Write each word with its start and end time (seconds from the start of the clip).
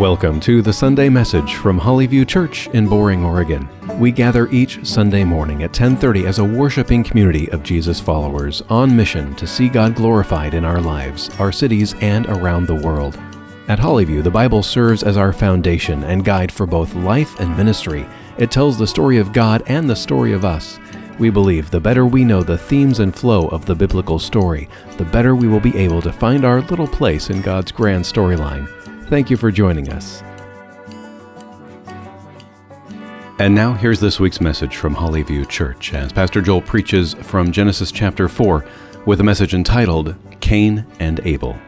Welcome 0.00 0.40
to 0.40 0.62
the 0.62 0.72
Sunday 0.72 1.10
message 1.10 1.56
from 1.56 1.78
Hollyview 1.78 2.26
Church 2.26 2.68
in 2.68 2.88
Boring, 2.88 3.22
Oregon. 3.22 3.68
We 3.98 4.12
gather 4.12 4.48
each 4.48 4.82
Sunday 4.82 5.24
morning 5.24 5.62
at 5.62 5.74
10:30 5.74 6.24
as 6.24 6.38
a 6.38 6.44
worshiping 6.44 7.04
community 7.04 7.52
of 7.52 7.62
Jesus 7.62 8.00
followers 8.00 8.62
on 8.70 8.96
mission 8.96 9.34
to 9.34 9.46
see 9.46 9.68
God 9.68 9.94
glorified 9.94 10.54
in 10.54 10.64
our 10.64 10.80
lives, 10.80 11.28
our 11.38 11.52
cities, 11.52 11.94
and 12.00 12.24
around 12.28 12.66
the 12.66 12.80
world. 12.82 13.18
At 13.68 13.78
Hollyview, 13.78 14.22
the 14.22 14.30
Bible 14.30 14.62
serves 14.62 15.02
as 15.02 15.18
our 15.18 15.34
foundation 15.34 16.02
and 16.04 16.24
guide 16.24 16.50
for 16.50 16.64
both 16.64 16.94
life 16.94 17.38
and 17.38 17.54
ministry. 17.54 18.06
It 18.38 18.50
tells 18.50 18.78
the 18.78 18.86
story 18.86 19.18
of 19.18 19.34
God 19.34 19.62
and 19.66 19.90
the 19.90 19.94
story 19.94 20.32
of 20.32 20.46
us. 20.46 20.80
We 21.18 21.28
believe 21.28 21.70
the 21.70 21.78
better 21.78 22.06
we 22.06 22.24
know 22.24 22.42
the 22.42 22.56
themes 22.56 23.00
and 23.00 23.14
flow 23.14 23.48
of 23.48 23.66
the 23.66 23.74
biblical 23.74 24.18
story, 24.18 24.70
the 24.96 25.04
better 25.04 25.34
we 25.34 25.46
will 25.46 25.60
be 25.60 25.76
able 25.76 26.00
to 26.00 26.10
find 26.10 26.46
our 26.46 26.62
little 26.62 26.88
place 26.88 27.28
in 27.28 27.42
God's 27.42 27.70
grand 27.70 28.04
storyline. 28.04 28.66
Thank 29.10 29.28
you 29.28 29.36
for 29.36 29.50
joining 29.50 29.88
us. 29.88 30.22
And 33.40 33.56
now 33.56 33.72
here's 33.72 33.98
this 33.98 34.20
week's 34.20 34.40
message 34.40 34.76
from 34.76 34.94
Hollyview 34.94 35.48
Church 35.48 35.92
as 35.92 36.12
Pastor 36.12 36.40
Joel 36.40 36.62
preaches 36.62 37.14
from 37.14 37.50
Genesis 37.50 37.90
chapter 37.90 38.28
4 38.28 38.64
with 39.06 39.18
a 39.18 39.24
message 39.24 39.52
entitled 39.52 40.14
Cain 40.38 40.86
and 41.00 41.18
Abel. 41.26 41.58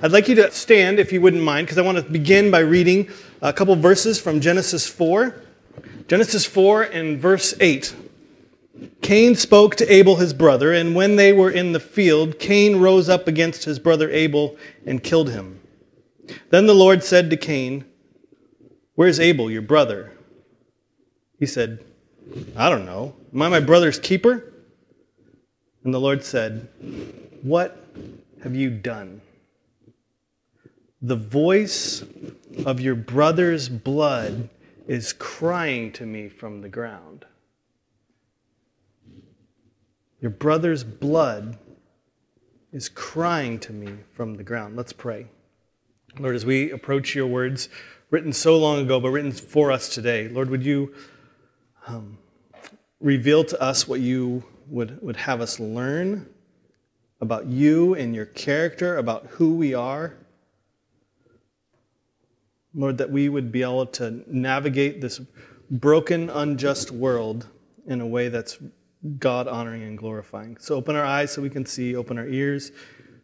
I'd 0.00 0.12
like 0.12 0.28
you 0.28 0.34
to 0.36 0.50
stand 0.50 0.98
if 0.98 1.12
you 1.12 1.20
wouldn't 1.20 1.42
mind 1.42 1.66
because 1.66 1.76
I 1.76 1.82
want 1.82 1.98
to 1.98 2.04
begin 2.04 2.50
by 2.50 2.60
reading 2.60 3.10
a 3.42 3.52
couple 3.52 3.76
verses 3.76 4.18
from 4.18 4.40
Genesis 4.40 4.88
4. 4.88 5.34
Genesis 6.08 6.46
4 6.46 6.84
and 6.84 7.20
verse 7.20 7.52
8. 7.60 7.94
Cain 9.00 9.34
spoke 9.34 9.76
to 9.76 9.92
Abel 9.92 10.16
his 10.16 10.32
brother, 10.32 10.72
and 10.72 10.94
when 10.94 11.16
they 11.16 11.32
were 11.32 11.50
in 11.50 11.72
the 11.72 11.80
field, 11.80 12.38
Cain 12.38 12.76
rose 12.76 13.08
up 13.08 13.28
against 13.28 13.64
his 13.64 13.78
brother 13.78 14.10
Abel 14.10 14.56
and 14.86 15.02
killed 15.02 15.30
him. 15.30 15.60
Then 16.50 16.66
the 16.66 16.74
Lord 16.74 17.02
said 17.02 17.30
to 17.30 17.36
Cain, 17.36 17.84
Where's 18.94 19.20
Abel, 19.20 19.50
your 19.50 19.62
brother? 19.62 20.12
He 21.38 21.46
said, 21.46 21.84
I 22.56 22.68
don't 22.68 22.86
know. 22.86 23.14
Am 23.32 23.42
I 23.42 23.48
my 23.48 23.60
brother's 23.60 23.98
keeper? 23.98 24.52
And 25.84 25.92
the 25.92 26.00
Lord 26.00 26.24
said, 26.24 26.68
What 27.42 27.84
have 28.42 28.54
you 28.54 28.70
done? 28.70 29.20
The 31.00 31.16
voice 31.16 32.04
of 32.64 32.80
your 32.80 32.94
brother's 32.94 33.68
blood 33.68 34.48
is 34.86 35.12
crying 35.12 35.90
to 35.92 36.06
me 36.06 36.28
from 36.28 36.60
the 36.60 36.68
ground. 36.68 37.24
Your 40.22 40.30
brother's 40.30 40.84
blood 40.84 41.58
is 42.72 42.88
crying 42.88 43.58
to 43.58 43.72
me 43.72 43.92
from 44.14 44.36
the 44.36 44.44
ground. 44.44 44.76
Let's 44.76 44.92
pray. 44.92 45.26
Lord, 46.16 46.36
as 46.36 46.46
we 46.46 46.70
approach 46.70 47.12
your 47.16 47.26
words 47.26 47.68
written 48.10 48.32
so 48.32 48.56
long 48.56 48.78
ago, 48.78 49.00
but 49.00 49.10
written 49.10 49.32
for 49.32 49.72
us 49.72 49.88
today, 49.88 50.28
Lord, 50.28 50.48
would 50.48 50.64
you 50.64 50.94
um, 51.88 52.18
reveal 53.00 53.42
to 53.42 53.60
us 53.60 53.88
what 53.88 53.98
you 53.98 54.44
would, 54.68 55.02
would 55.02 55.16
have 55.16 55.40
us 55.40 55.58
learn 55.58 56.28
about 57.20 57.46
you 57.46 57.94
and 57.94 58.14
your 58.14 58.26
character, 58.26 58.98
about 58.98 59.26
who 59.26 59.56
we 59.56 59.74
are? 59.74 60.14
Lord, 62.72 62.96
that 62.98 63.10
we 63.10 63.28
would 63.28 63.50
be 63.50 63.62
able 63.62 63.86
to 63.86 64.22
navigate 64.28 65.00
this 65.00 65.20
broken, 65.68 66.30
unjust 66.30 66.92
world 66.92 67.48
in 67.88 68.00
a 68.00 68.06
way 68.06 68.28
that's 68.28 68.58
God 69.18 69.48
honoring 69.48 69.82
and 69.82 69.98
glorifying. 69.98 70.56
So 70.58 70.76
open 70.76 70.96
our 70.96 71.04
eyes 71.04 71.32
so 71.32 71.42
we 71.42 71.50
can 71.50 71.66
see, 71.66 71.96
open 71.96 72.18
our 72.18 72.26
ears 72.26 72.72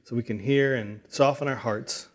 so 0.05 0.17
we 0.17 0.23
can 0.23 0.39
hear, 0.39 0.77
and 0.77 1.01
soften 1.09 1.49
our 1.49 1.55
hearts 1.55 2.09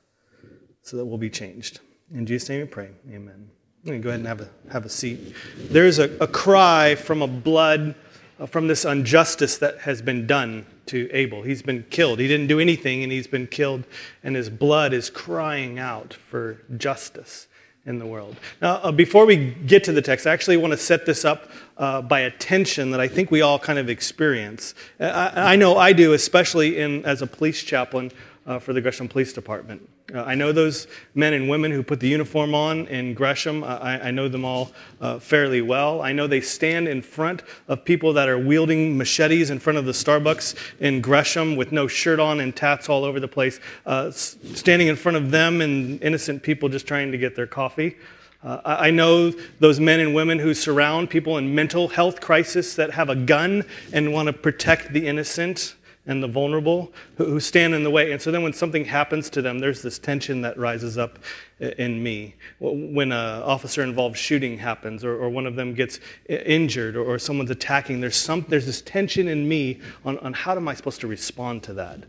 so 0.81 0.97
that 0.97 1.05
we'll 1.05 1.17
be 1.17 1.29
changed. 1.29 1.79
In 2.13 2.25
Jesus' 2.25 2.49
name 2.49 2.61
we 2.61 2.67
pray. 2.67 2.89
Amen. 3.09 3.49
Go 3.85 3.91
ahead 3.91 4.19
and 4.19 4.27
have 4.27 4.41
a, 4.41 4.49
have 4.71 4.85
a 4.85 4.89
seat. 4.89 5.35
There's 5.57 5.99
a, 5.99 6.09
a 6.19 6.27
cry 6.27 6.95
from 6.95 7.21
a 7.21 7.27
blood, 7.27 7.95
uh, 8.39 8.45
from 8.45 8.67
this 8.67 8.85
injustice 8.85 9.57
that 9.59 9.79
has 9.79 10.01
been 10.01 10.25
done 10.25 10.65
to 10.87 11.09
Abel. 11.11 11.43
He's 11.43 11.61
been 11.61 11.85
killed. 11.89 12.19
He 12.19 12.27
didn't 12.27 12.47
do 12.47 12.59
anything, 12.59 13.03
and 13.03 13.11
he's 13.11 13.27
been 13.27 13.47
killed, 13.47 13.83
and 14.23 14.35
his 14.35 14.49
blood 14.49 14.93
is 14.93 15.09
crying 15.09 15.79
out 15.79 16.13
for 16.13 16.61
justice 16.77 17.47
in 17.85 17.99
the 17.99 18.05
world. 18.05 18.35
Now, 18.61 18.75
uh, 18.75 18.91
before 18.91 19.25
we 19.25 19.55
get 19.65 19.83
to 19.85 19.91
the 19.91 20.01
text, 20.01 20.25
I 20.25 20.31
actually 20.31 20.57
want 20.57 20.71
to 20.71 20.77
set 20.77 21.05
this 21.05 21.25
up 21.25 21.51
uh, 21.77 22.01
by 22.01 22.21
a 22.21 22.31
tension 22.31 22.91
that 22.91 22.99
I 22.99 23.07
think 23.07 23.29
we 23.29 23.41
all 23.41 23.59
kind 23.59 23.77
of 23.77 23.89
experience. 23.89 24.73
I, 24.99 25.53
I 25.53 25.55
know 25.55 25.77
I 25.77 25.91
do, 25.91 26.13
especially 26.13 26.79
in, 26.79 27.03
as 27.05 27.21
a 27.21 27.27
police 27.27 27.61
chaplain 27.61 28.11
uh, 28.45 28.59
for 28.59 28.73
the 28.73 28.79
Gresham 28.79 29.09
Police 29.09 29.33
Department. 29.33 29.89
Uh, 30.13 30.23
I 30.23 30.35
know 30.35 30.51
those 30.51 30.85
men 31.15 31.33
and 31.33 31.49
women 31.49 31.71
who 31.71 31.81
put 31.81 31.99
the 31.99 32.07
uniform 32.07 32.53
on 32.53 32.85
in 32.87 33.15
Gresham. 33.15 33.63
I, 33.63 34.09
I 34.09 34.11
know 34.11 34.27
them 34.27 34.45
all 34.45 34.71
uh, 35.01 35.17
fairly 35.17 35.61
well. 35.61 36.03
I 36.03 36.11
know 36.11 36.27
they 36.27 36.41
stand 36.41 36.87
in 36.87 37.01
front 37.01 37.41
of 37.67 37.83
people 37.83 38.13
that 38.13 38.29
are 38.29 38.37
wielding 38.37 38.95
machetes 38.95 39.49
in 39.49 39.57
front 39.57 39.79
of 39.79 39.85
the 39.85 39.91
Starbucks 39.91 40.55
in 40.79 41.01
Gresham 41.01 41.55
with 41.55 41.71
no 41.71 41.87
shirt 41.87 42.19
on 42.19 42.41
and 42.41 42.55
tats 42.55 42.89
all 42.89 43.03
over 43.03 43.19
the 43.19 43.27
place, 43.27 43.59
uh, 43.87 44.11
standing 44.11 44.87
in 44.87 44.95
front 44.95 45.17
of 45.17 45.31
them 45.31 45.61
and 45.61 46.01
innocent 46.03 46.43
people 46.43 46.69
just 46.69 46.85
trying 46.85 47.11
to 47.11 47.17
get 47.17 47.35
their 47.35 47.47
coffee. 47.47 47.95
Uh, 48.43 48.59
I 48.65 48.91
know 48.91 49.31
those 49.59 49.79
men 49.79 49.99
and 49.99 50.13
women 50.13 50.37
who 50.37 50.53
surround 50.53 51.09
people 51.09 51.37
in 51.37 51.55
mental 51.55 51.87
health 51.87 52.21
crisis 52.21 52.75
that 52.75 52.91
have 52.91 53.09
a 53.09 53.15
gun 53.15 53.63
and 53.93 54.13
want 54.13 54.27
to 54.27 54.33
protect 54.33 54.93
the 54.93 55.07
innocent 55.07 55.75
and 56.05 56.21
the 56.21 56.27
vulnerable 56.27 56.91
who, 57.15 57.39
stand 57.39 57.73
in 57.73 57.83
the 57.83 57.89
way. 57.89 58.11
And 58.11 58.21
so 58.21 58.31
then 58.31 58.43
when 58.43 58.53
something 58.53 58.83
happens 58.83 59.29
to 59.31 59.41
them, 59.41 59.59
there's 59.59 59.81
this 59.81 59.97
tension 59.97 60.41
that 60.41 60.57
rises 60.57 60.97
up 60.97 61.19
in 61.59 62.03
me. 62.03 62.35
When 62.59 63.11
an 63.11 63.43
officer 63.43 63.83
involved 63.83 64.17
shooting 64.17 64.57
happens, 64.57 65.05
or, 65.05 65.15
or 65.15 65.29
one 65.29 65.45
of 65.45 65.55
them 65.55 65.73
gets 65.73 65.99
injured, 66.27 66.97
or, 66.97 67.03
or, 67.05 67.19
someone's 67.19 67.51
attacking, 67.51 68.01
there's, 68.01 68.17
some, 68.17 68.45
there's 68.49 68.65
this 68.65 68.81
tension 68.81 69.27
in 69.29 69.47
me 69.47 69.79
on, 70.03 70.17
on 70.19 70.33
how 70.33 70.55
am 70.55 70.67
I 70.67 70.73
supposed 70.73 70.99
to 71.01 71.07
respond 71.07 71.63
to 71.63 71.73
that, 71.75 72.03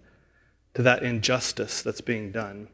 to 0.75 0.83
that 0.83 1.03
injustice 1.05 1.83
that's 1.83 2.01
being 2.01 2.33
done. 2.33 2.69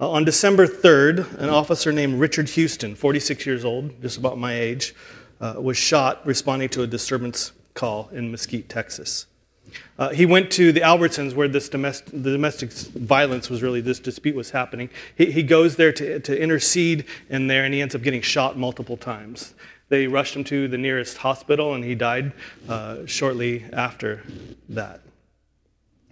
Uh, 0.00 0.10
on 0.10 0.24
December 0.24 0.66
3rd, 0.66 1.38
an 1.38 1.48
officer 1.48 1.92
named 1.92 2.18
Richard 2.18 2.48
Houston, 2.50 2.94
46 2.96 3.46
years 3.46 3.64
old, 3.64 4.02
just 4.02 4.18
about 4.18 4.36
my 4.36 4.52
age, 4.52 4.94
uh, 5.40 5.54
was 5.58 5.76
shot 5.76 6.26
responding 6.26 6.68
to 6.70 6.82
a 6.82 6.86
disturbance 6.86 7.52
call 7.74 8.08
in 8.12 8.30
Mesquite, 8.30 8.68
Texas. 8.68 9.26
Uh, 9.98 10.10
he 10.10 10.26
went 10.26 10.50
to 10.52 10.72
the 10.72 10.80
Albertsons 10.80 11.34
where 11.34 11.48
this 11.48 11.68
domestic, 11.68 12.10
the 12.10 12.30
domestic 12.30 12.72
violence 12.72 13.48
was 13.48 13.62
really, 13.62 13.80
this 13.80 13.98
dispute 13.98 14.36
was 14.36 14.50
happening. 14.50 14.90
He, 15.16 15.30
he 15.32 15.42
goes 15.42 15.76
there 15.76 15.92
to, 15.92 16.20
to 16.20 16.40
intercede 16.40 17.06
in 17.30 17.46
there 17.46 17.64
and 17.64 17.72
he 17.72 17.80
ends 17.80 17.94
up 17.94 18.02
getting 18.02 18.22
shot 18.22 18.58
multiple 18.58 18.96
times. 18.96 19.54
They 19.88 20.06
rushed 20.06 20.34
him 20.34 20.44
to 20.44 20.68
the 20.68 20.78
nearest 20.78 21.18
hospital 21.18 21.74
and 21.74 21.84
he 21.84 21.94
died 21.94 22.32
uh, 22.68 23.06
shortly 23.06 23.64
after 23.72 24.22
that. 24.68 25.00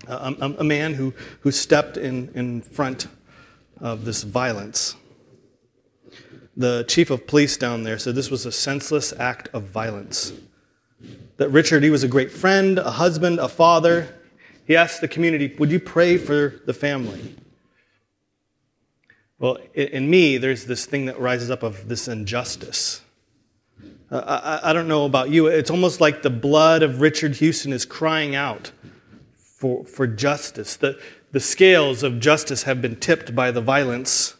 Uh, 0.06 0.34
a, 0.40 0.44
a, 0.60 0.64
man 0.64 0.94
who, 0.94 1.14
who 1.40 1.50
stepped 1.50 1.96
in, 1.96 2.30
in 2.34 2.60
front 2.60 3.06
of 3.80 4.04
this 4.04 4.22
violence. 4.22 4.96
The 6.56 6.84
chief 6.86 7.10
of 7.10 7.26
police 7.26 7.56
down 7.56 7.82
there 7.82 7.98
said 7.98 8.14
this 8.14 8.30
was 8.30 8.46
a 8.46 8.52
senseless 8.52 9.12
act 9.18 9.48
of 9.52 9.64
violence 9.64 10.32
that 11.36 11.48
Richard, 11.50 11.82
he 11.82 11.90
was 11.90 12.04
a 12.04 12.08
great 12.08 12.30
friend, 12.30 12.78
a 12.78 12.90
husband, 12.90 13.38
a 13.38 13.48
father. 13.48 14.14
He 14.66 14.76
asked 14.76 15.00
the 15.00 15.08
community, 15.08 15.54
Would 15.58 15.70
you 15.70 15.80
pray 15.80 16.16
for 16.16 16.60
the 16.66 16.74
family? 16.74 17.36
Well, 19.38 19.58
in 19.74 20.08
me, 20.08 20.38
there's 20.38 20.64
this 20.64 20.86
thing 20.86 21.06
that 21.06 21.18
rises 21.18 21.50
up 21.50 21.62
of 21.62 21.88
this 21.88 22.08
injustice. 22.08 23.02
I, 24.10 24.60
I 24.62 24.72
don't 24.72 24.86
know 24.86 25.04
about 25.06 25.30
you. 25.30 25.48
It's 25.48 25.70
almost 25.70 26.00
like 26.00 26.22
the 26.22 26.30
blood 26.30 26.82
of 26.82 27.00
Richard 27.00 27.36
Houston 27.36 27.72
is 27.72 27.84
crying 27.84 28.34
out 28.34 28.70
for, 29.36 29.84
for 29.84 30.06
justice. 30.06 30.76
The, 30.76 31.00
the 31.32 31.40
scales 31.40 32.02
of 32.02 32.20
justice 32.20 32.62
have 32.62 32.80
been 32.80 32.96
tipped 32.96 33.34
by 33.34 33.50
the 33.50 33.60
violence. 33.60 34.36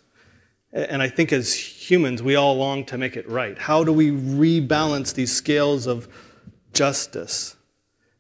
And 0.73 1.03
I 1.03 1.09
think 1.09 1.33
as 1.33 1.55
humans, 1.55 2.23
we 2.23 2.37
all 2.37 2.57
long 2.57 2.85
to 2.87 2.99
make 2.99 3.17
it 3.17 3.29
right. 3.29 3.59
How 3.59 3.85
do 3.85 3.93
we 3.93 4.11
rebalance 4.11 5.13
these 5.13 5.35
scales 5.35 5.87
of 5.87 6.09
justice. 6.75 7.57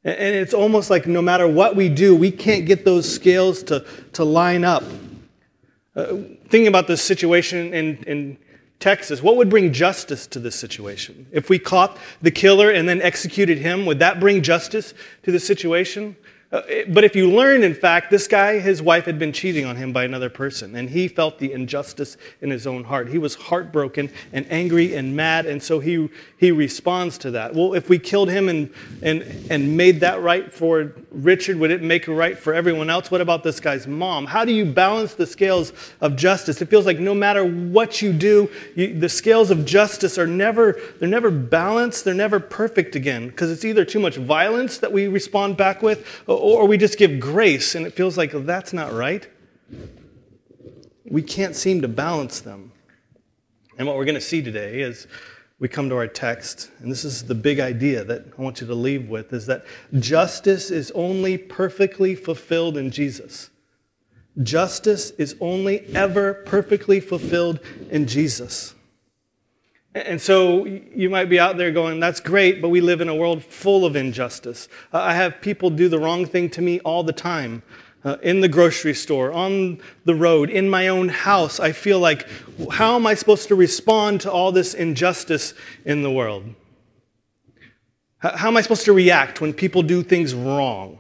And 0.05 0.35
it's 0.35 0.53
almost 0.53 0.91
like 0.91 1.07
no 1.07 1.23
matter 1.23 1.49
what 1.49 1.77
we 1.77 1.89
do, 1.89 2.15
we 2.15 2.31
can't 2.31 2.67
get 2.67 2.85
those 2.85 3.13
scales 3.13 3.63
to, 3.65 3.85
to 4.13 4.25
line 4.25 4.63
up. 4.63 4.85
Uh, 5.97 6.17
thinking 6.49 6.67
about 6.67 6.87
this 6.87 7.01
situation 7.01 7.73
in, 7.73 7.97
in 8.05 8.39
Texas, 8.81 9.23
what 9.23 9.37
would 9.37 9.49
bring 9.49 9.73
justice 9.73 10.27
to 10.27 10.39
this 10.39 10.57
situation? 10.57 11.27
If 11.33 11.49
we 11.49 11.59
caught 11.59 11.97
the 12.21 12.31
killer 12.31 12.71
and 12.71 12.87
then 12.87 13.01
executed 13.01 13.59
him, 13.59 13.87
would 13.87 14.01
that 14.01 14.21
bring 14.21 14.43
justice 14.43 14.93
to 15.23 15.33
the 15.33 15.41
situation? 15.41 16.17
Uh, 16.55 16.63
but 16.91 17.03
if 17.03 17.17
you 17.17 17.29
learn, 17.29 17.65
in 17.65 17.75
fact, 17.75 18.13
this 18.13 18.29
guy, 18.29 18.61
his 18.61 18.81
wife 18.81 19.07
had 19.07 19.19
been 19.19 19.33
cheating 19.33 19.65
on 19.65 19.75
him 19.75 19.93
by 19.93 20.05
another 20.05 20.31
person, 20.31 20.77
and 20.77 20.89
he 20.89 21.09
felt 21.09 21.37
the 21.41 21.53
injustice 21.53 22.17
in 22.43 22.49
his 22.49 22.65
own 22.65 22.85
heart. 22.85 23.09
He 23.09 23.19
was 23.19 23.35
heartbroken 23.35 24.09
and 24.33 24.47
angry 24.51 24.95
and 24.95 25.17
mad, 25.17 25.47
and 25.47 25.61
so 25.61 25.81
he, 25.81 26.09
he 26.37 26.53
responds 26.53 27.19
to 27.19 27.33
that. 27.33 27.57
Well, 27.57 27.75
if 27.75 27.89
we 27.89 27.99
killed 27.99 28.31
him 28.31 28.49
and, 28.49 28.73
and, 29.03 29.25
and 29.51 29.77
made 29.77 29.99
that 30.01 30.23
right 30.23 30.53
for 30.53 30.93
Richard, 31.11 31.59
would 31.59 31.73
it 31.73 31.83
make 31.83 32.07
it 32.07 32.13
right 32.13 32.39
for 32.39 32.55
everyone 32.55 32.89
else? 32.89 33.11
What 33.11 33.21
about 33.21 33.43
this 33.43 33.59
guy's 33.59 33.89
mom? 33.89 34.25
How 34.25 34.45
do 34.45 34.53
you 34.53 34.65
balance 34.65 35.15
the 35.15 35.27
scales 35.27 35.73
of 36.01 36.15
justice? 36.15 36.63
It 36.63 36.67
feels 36.67 36.87
like 36.87 37.01
no 37.01 37.17
matter 37.17 37.45
what 37.45 38.01
you 38.01 38.13
do, 38.13 38.49
you, 38.77 38.97
the 38.97 39.09
scales 39.09 39.51
of 39.51 39.65
justice 39.65 40.19
are 40.19 40.29
never, 40.29 40.81
they're 41.01 41.09
never 41.09 41.33
balanced, 41.33 42.05
they're 42.05 42.15
never 42.15 42.39
perfect 42.39 42.95
again, 42.95 43.27
because 43.27 43.51
it's 43.51 43.65
either 43.65 43.85
too 43.85 43.99
much 43.99 44.19
violence 44.19 44.79
that 44.79 44.93
we 44.93 45.09
respond 45.09 45.57
back 45.57 45.83
with, 45.83 46.23
we 46.67 46.77
just 46.77 46.99
give 46.99 47.21
grace, 47.21 47.75
and 47.75 47.87
it 47.87 47.93
feels 47.93 48.19
like 48.19 48.33
that's 48.33 48.73
not 48.73 48.93
right. 48.93 49.27
We 51.05 51.23
can't 51.23 51.57
seem 51.57 51.83
to 51.83 51.89
balance 51.89 52.41
them. 52.41 52.73
And 53.79 53.87
what 53.87 53.97
we're 53.97 54.05
going 54.05 54.15
to 54.15 54.21
see 54.21 54.43
today 54.43 54.81
is 54.81 55.07
we 55.59 55.69
come 55.69 55.89
to 55.89 55.97
our 55.97 56.07
text, 56.07 56.71
and 56.81 56.91
this 56.91 57.05
is 57.05 57.25
the 57.25 57.35
big 57.35 57.61
idea 57.61 58.05
that 58.05 58.27
I 58.37 58.43
want 58.43 58.61
you 58.61 58.67
to 58.67 58.75
leave 58.75 59.09
with 59.09 59.33
is 59.33 59.47
that 59.47 59.65
justice 59.99 60.71
is 60.71 60.91
only 60.93 61.39
perfectly 61.39 62.15
fulfilled 62.15 62.77
in 62.77 62.91
Jesus. 62.91 63.51
Justice 64.43 65.13
is 65.13 65.37
only 65.41 65.87
ever 65.95 66.35
perfectly 66.35 67.01
fulfilled 67.01 67.61
in 67.91 68.07
Jesus. 68.07 68.75
And 69.95 70.21
so 70.21 70.65
you 70.65 71.09
might 71.09 71.27
be 71.27 71.39
out 71.39 71.57
there 71.57 71.71
going, 71.71 72.01
that's 72.01 72.19
great, 72.19 72.61
but 72.61 72.69
we 72.69 72.81
live 72.81 73.01
in 73.01 73.09
a 73.09 73.15
world 73.15 73.45
full 73.45 73.85
of 73.85 73.95
injustice. 73.95 74.69
Uh, 74.93 74.99
I 75.01 75.15
have 75.15 75.41
people 75.41 75.71
do 75.71 75.89
the 75.89 76.01
wrong 76.01 76.27
thing 76.27 76.51
to 76.51 76.63
me 76.63 76.81
all 76.81 77.05
the 77.05 77.13
time. 77.13 77.63
Uh, 78.03 78.19
in 78.23 78.43
the 78.43 78.49
grocery 78.49 78.93
store, 78.93 79.33
on 79.33 79.81
the 80.05 80.15
road, 80.15 80.51
in 80.51 80.69
my 80.69 80.89
own 80.89 81.09
house, 81.09 81.59
I 81.59 81.73
feel 81.73 82.01
like, 82.01 82.29
how 82.71 82.97
am 82.97 83.07
I 83.07 83.15
supposed 83.15 83.49
to 83.49 83.55
respond 83.55 84.21
to 84.23 84.31
all 84.31 84.53
this 84.53 84.75
injustice 84.75 85.55
in 85.87 86.03
the 86.03 86.11
world? 86.11 86.45
How 88.19 88.49
am 88.49 88.59
I 88.59 88.61
supposed 88.61 88.85
to 88.85 88.93
react 88.93 89.41
when 89.41 89.55
people 89.55 89.83
do 89.83 90.03
things 90.03 90.35
wrong? 90.35 90.99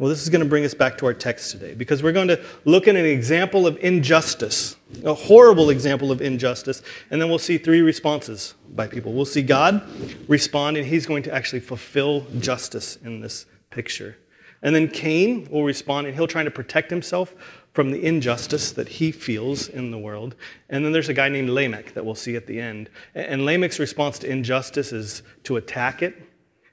Well, 0.00 0.08
this 0.08 0.22
is 0.22 0.28
going 0.28 0.42
to 0.42 0.48
bring 0.48 0.64
us 0.64 0.74
back 0.74 0.98
to 0.98 1.06
our 1.06 1.14
text 1.14 1.52
today 1.52 1.74
because 1.74 2.02
we're 2.02 2.10
going 2.10 2.28
to 2.28 2.42
look 2.64 2.88
at 2.88 2.96
an 2.96 3.04
example 3.04 3.66
of 3.68 3.76
injustice, 3.78 4.74
a 5.04 5.14
horrible 5.14 5.70
example 5.70 6.10
of 6.10 6.20
injustice, 6.20 6.82
and 7.10 7.20
then 7.20 7.28
we'll 7.28 7.38
see 7.38 7.58
three 7.58 7.80
responses 7.80 8.54
by 8.74 8.86
people. 8.86 9.12
We'll 9.12 9.24
see 9.24 9.42
God 9.42 9.82
respond, 10.28 10.76
and 10.76 10.86
he's 10.86 11.06
going 11.06 11.22
to 11.24 11.34
actually 11.34 11.60
fulfill 11.60 12.26
justice 12.38 12.96
in 13.04 13.20
this 13.20 13.46
picture. 13.70 14.16
And 14.62 14.74
then 14.74 14.88
Cain 14.88 15.48
will 15.50 15.64
respond, 15.64 16.06
and 16.06 16.14
he'll 16.14 16.28
try 16.28 16.44
to 16.44 16.50
protect 16.50 16.90
himself 16.90 17.34
from 17.72 17.90
the 17.90 18.04
injustice 18.04 18.72
that 18.72 18.86
he 18.86 19.10
feels 19.10 19.68
in 19.68 19.90
the 19.90 19.98
world. 19.98 20.36
And 20.68 20.84
then 20.84 20.92
there's 20.92 21.08
a 21.08 21.14
guy 21.14 21.28
named 21.28 21.50
Lamech 21.50 21.94
that 21.94 22.04
we'll 22.04 22.14
see 22.14 22.36
at 22.36 22.46
the 22.46 22.60
end. 22.60 22.90
And 23.14 23.44
Lamech's 23.44 23.80
response 23.80 24.18
to 24.20 24.30
injustice 24.30 24.92
is 24.92 25.22
to 25.44 25.56
attack 25.56 26.02
it, 26.02 26.22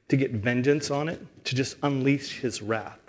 to 0.10 0.18
get 0.18 0.31
vengeance 0.31 0.92
on 0.92 1.07
it, 1.10 1.25
to 1.45 1.56
just 1.56 1.77
unleash 1.81 2.39
his 2.39 2.62
wrath. 2.62 3.00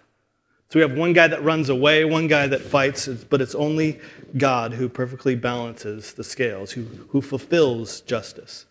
So 0.70 0.78
we 0.78 0.82
have 0.82 0.96
one 0.96 1.12
guy 1.12 1.26
that 1.26 1.42
runs 1.42 1.68
away, 1.68 2.04
one 2.04 2.28
guy 2.28 2.46
that 2.46 2.60
fights, 2.60 3.08
but 3.08 3.40
it's 3.40 3.56
only 3.56 3.98
God 4.38 4.72
who 4.72 4.88
perfectly 4.88 5.34
balances 5.34 6.12
the 6.12 6.22
scales, 6.22 6.70
who, 6.70 6.82
who 7.08 7.20
fulfills 7.20 8.02
justice. 8.02 8.66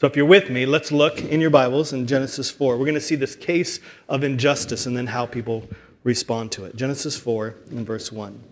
So 0.00 0.08
if 0.08 0.16
you're 0.16 0.26
with 0.26 0.50
me, 0.50 0.66
let's 0.66 0.90
look 0.90 1.22
in 1.22 1.40
your 1.40 1.50
Bibles 1.50 1.92
in 1.92 2.08
Genesis 2.08 2.50
4. 2.50 2.76
We're 2.76 2.84
going 2.84 2.96
to 2.96 3.00
see 3.00 3.14
this 3.14 3.36
case 3.36 3.78
of 4.08 4.24
injustice 4.24 4.86
and 4.86 4.96
then 4.96 5.06
how 5.06 5.26
people 5.26 5.68
respond 6.02 6.50
to 6.52 6.64
it. 6.64 6.74
Genesis 6.74 7.16
4 7.16 7.54
in 7.70 7.84
verse 7.84 8.10
1. 8.10 8.42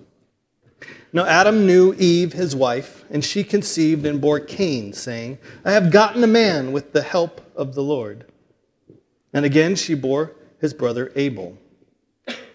Now 1.13 1.27
Adam 1.27 1.67
knew 1.67 1.93
Eve, 1.95 2.35
his 2.35 2.55
wife, 2.55 3.05
and 3.11 3.25
she 3.25 3.43
conceived 3.43 4.07
and 4.07 4.21
bore 4.21 4.39
Cain, 4.39 4.93
saying, 4.93 5.39
I 5.65 5.73
have 5.73 5.91
gotten 5.91 6.23
a 6.23 6.29
man 6.29 6.71
with 6.71 6.93
the 6.93 7.03
help 7.03 7.41
of 7.57 7.75
the 7.75 7.83
Lord. 7.83 8.27
And 9.33 9.45
again 9.45 9.75
she 9.75 9.95
bore 9.95 10.37
his 10.61 10.73
brother 10.73 11.11
Abel. 11.17 11.59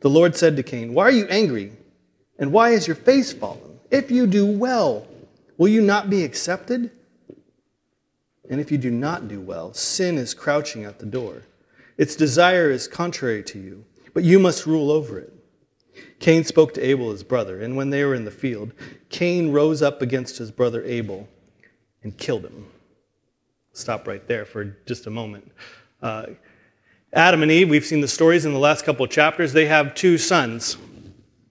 The 0.00 0.10
Lord 0.10 0.34
said 0.34 0.56
to 0.56 0.62
Cain, 0.62 0.94
Why 0.94 1.04
are 1.04 1.12
you 1.12 1.26
angry? 1.26 1.72
And 2.38 2.52
why 2.52 2.70
is 2.70 2.86
your 2.86 2.96
face 2.96 3.32
fallen? 3.32 3.78
If 3.90 4.10
you 4.10 4.26
do 4.26 4.46
well, 4.46 5.06
will 5.58 5.68
you 5.68 5.82
not 5.82 6.08
be 6.08 6.24
accepted? 6.24 6.90
And 8.48 8.60
if 8.60 8.72
you 8.72 8.78
do 8.78 8.90
not 8.90 9.28
do 9.28 9.40
well, 9.40 9.72
sin 9.74 10.16
is 10.18 10.34
crouching 10.34 10.84
at 10.84 10.98
the 10.98 11.06
door. 11.06 11.42
Its 11.98 12.16
desire 12.16 12.70
is 12.70 12.88
contrary 12.88 13.42
to 13.44 13.58
you, 13.58 13.84
but 14.14 14.24
you 14.24 14.38
must 14.38 14.66
rule 14.66 14.90
over 14.90 15.18
it. 15.18 15.32
Cain 16.18 16.44
spoke 16.44 16.72
to 16.74 16.80
Abel, 16.80 17.10
his 17.10 17.22
brother, 17.22 17.60
and 17.60 17.76
when 17.76 17.90
they 17.90 18.04
were 18.04 18.14
in 18.14 18.24
the 18.24 18.30
field, 18.30 18.72
Cain 19.10 19.52
rose 19.52 19.82
up 19.82 20.00
against 20.00 20.38
his 20.38 20.50
brother 20.50 20.82
Abel 20.84 21.28
and 22.02 22.16
killed 22.16 22.44
him. 22.44 22.66
Stop 23.72 24.08
right 24.08 24.26
there 24.26 24.44
for 24.44 24.64
just 24.86 25.06
a 25.06 25.10
moment. 25.10 25.50
Uh, 26.02 26.26
Adam 27.12 27.42
and 27.42 27.50
Eve, 27.50 27.68
we've 27.68 27.84
seen 27.84 28.00
the 28.00 28.06
stories 28.06 28.44
in 28.44 28.52
the 28.52 28.58
last 28.58 28.84
couple 28.84 29.04
of 29.04 29.10
chapters. 29.10 29.52
They 29.52 29.66
have 29.66 29.96
two 29.96 30.16
sons. 30.16 30.76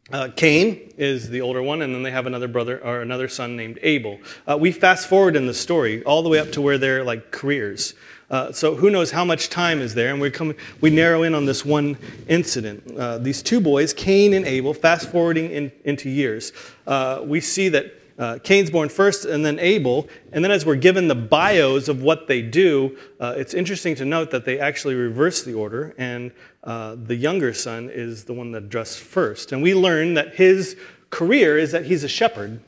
Uh, 0.09 0.29
Cain 0.33 0.93
is 0.97 1.29
the 1.29 1.41
older 1.41 1.61
one, 1.61 1.81
and 1.81 1.93
then 1.93 2.01
they 2.01 2.11
have 2.11 2.25
another 2.25 2.47
brother 2.47 2.81
or 2.81 3.01
another 3.01 3.27
son 3.27 3.57
named 3.57 3.77
Abel. 3.81 4.19
Uh, 4.49 4.57
we 4.57 4.71
fast 4.71 5.09
forward 5.09 5.35
in 5.35 5.47
the 5.47 5.53
story 5.53 6.01
all 6.05 6.23
the 6.23 6.29
way 6.29 6.39
up 6.39 6.53
to 6.53 6.61
where 6.61 6.77
they're 6.77 7.03
like 7.03 7.31
careers. 7.31 7.93
Uh, 8.29 8.53
so 8.53 8.73
who 8.73 8.89
knows 8.89 9.11
how 9.11 9.25
much 9.25 9.49
time 9.49 9.81
is 9.81 9.93
there? 9.93 10.13
And 10.13 10.21
we 10.21 10.31
come, 10.31 10.55
we 10.79 10.91
narrow 10.91 11.23
in 11.23 11.35
on 11.35 11.45
this 11.45 11.65
one 11.65 11.97
incident. 12.29 12.95
Uh, 12.97 13.17
these 13.17 13.43
two 13.43 13.59
boys, 13.59 13.93
Cain 13.93 14.35
and 14.35 14.45
Abel, 14.45 14.73
fast 14.73 15.09
forwarding 15.09 15.51
in, 15.51 15.73
into 15.83 16.09
years, 16.09 16.53
uh, 16.87 17.21
we 17.21 17.41
see 17.41 17.67
that 17.67 17.98
uh, 18.19 18.37
Cain's 18.43 18.69
born 18.69 18.89
first 18.89 19.23
and 19.23 19.45
then 19.45 19.57
Abel. 19.59 20.07
And 20.33 20.43
then 20.43 20.51
as 20.51 20.65
we're 20.65 20.75
given 20.75 21.07
the 21.07 21.15
bios 21.15 21.87
of 21.87 22.03
what 22.03 22.27
they 22.27 22.41
do, 22.41 22.97
uh, 23.19 23.33
it's 23.37 23.53
interesting 23.53 23.95
to 23.95 24.05
note 24.05 24.29
that 24.31 24.45
they 24.45 24.59
actually 24.59 24.95
reverse 24.95 25.43
the 25.43 25.53
order, 25.53 25.95
and 25.97 26.31
uh, 26.65 26.95
the 26.95 27.15
younger 27.15 27.53
son 27.53 27.89
is 27.89 28.25
the 28.25 28.33
one 28.33 28.51
that 28.51 28.63
addressed 28.63 28.99
first. 28.99 29.53
And 29.53 29.63
we 29.63 29.73
learn 29.73 30.15
that 30.15 30.35
his 30.35 30.75
career 31.09 31.57
is 31.57 31.71
that 31.71 31.85
he's 31.85 32.03
a 32.03 32.09
shepherd, 32.09 32.59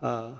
uh, 0.00 0.30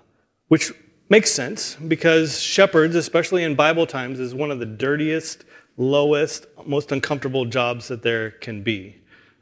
which 0.49 0.73
makes 1.09 1.33
sense 1.33 1.75
because 1.75 2.41
shepherds, 2.41 2.95
especially 2.95 3.43
in 3.43 3.57
Bible 3.57 3.87
times, 3.87 4.21
is 4.21 4.35
one 4.35 4.53
of 4.53 4.61
the 4.61 4.67
dirtiest, 4.67 5.45
lowest, 5.77 6.47
most 6.65 6.93
uncomfortable 6.93 7.45
jobs 7.45 7.89
that 7.89 8.03
there 8.03 8.31
can 8.31 8.63
be. 8.63 8.97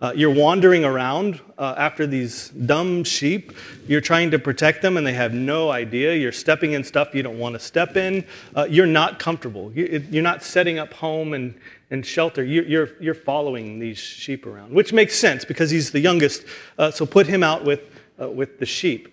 Uh, 0.04 0.12
you're 0.14 0.34
wandering 0.34 0.84
around 0.84 1.40
uh, 1.56 1.74
after 1.78 2.06
these 2.06 2.50
dumb 2.50 3.02
sheep. 3.04 3.52
You're 3.88 4.02
trying 4.02 4.30
to 4.32 4.38
protect 4.38 4.82
them, 4.82 4.98
and 4.98 5.06
they 5.06 5.14
have 5.14 5.32
no 5.32 5.70
idea. 5.70 6.14
You're 6.14 6.30
stepping 6.30 6.72
in 6.72 6.84
stuff 6.84 7.14
you 7.14 7.22
don't 7.22 7.38
want 7.38 7.54
to 7.54 7.58
step 7.58 7.96
in. 7.96 8.22
Uh, 8.54 8.66
you're 8.68 8.84
not 8.84 9.18
comfortable. 9.18 9.72
You, 9.72 10.04
are 10.18 10.22
not 10.22 10.42
setting 10.42 10.78
up 10.78 10.92
home 10.92 11.32
and, 11.32 11.54
and 11.90 12.04
shelter. 12.04 12.44
You're, 12.44 12.66
you're, 12.66 12.90
you're, 13.00 13.14
following 13.14 13.78
these 13.78 13.96
sheep 13.96 14.44
around, 14.44 14.74
which 14.74 14.92
makes 14.92 15.16
sense 15.16 15.42
because 15.42 15.70
he's 15.70 15.90
the 15.90 16.00
youngest. 16.00 16.44
Uh, 16.76 16.90
so 16.90 17.06
put 17.06 17.26
him 17.26 17.42
out 17.42 17.64
with, 17.64 17.80
uh, 18.20 18.28
with 18.28 18.58
the 18.58 18.66
sheep. 18.66 19.08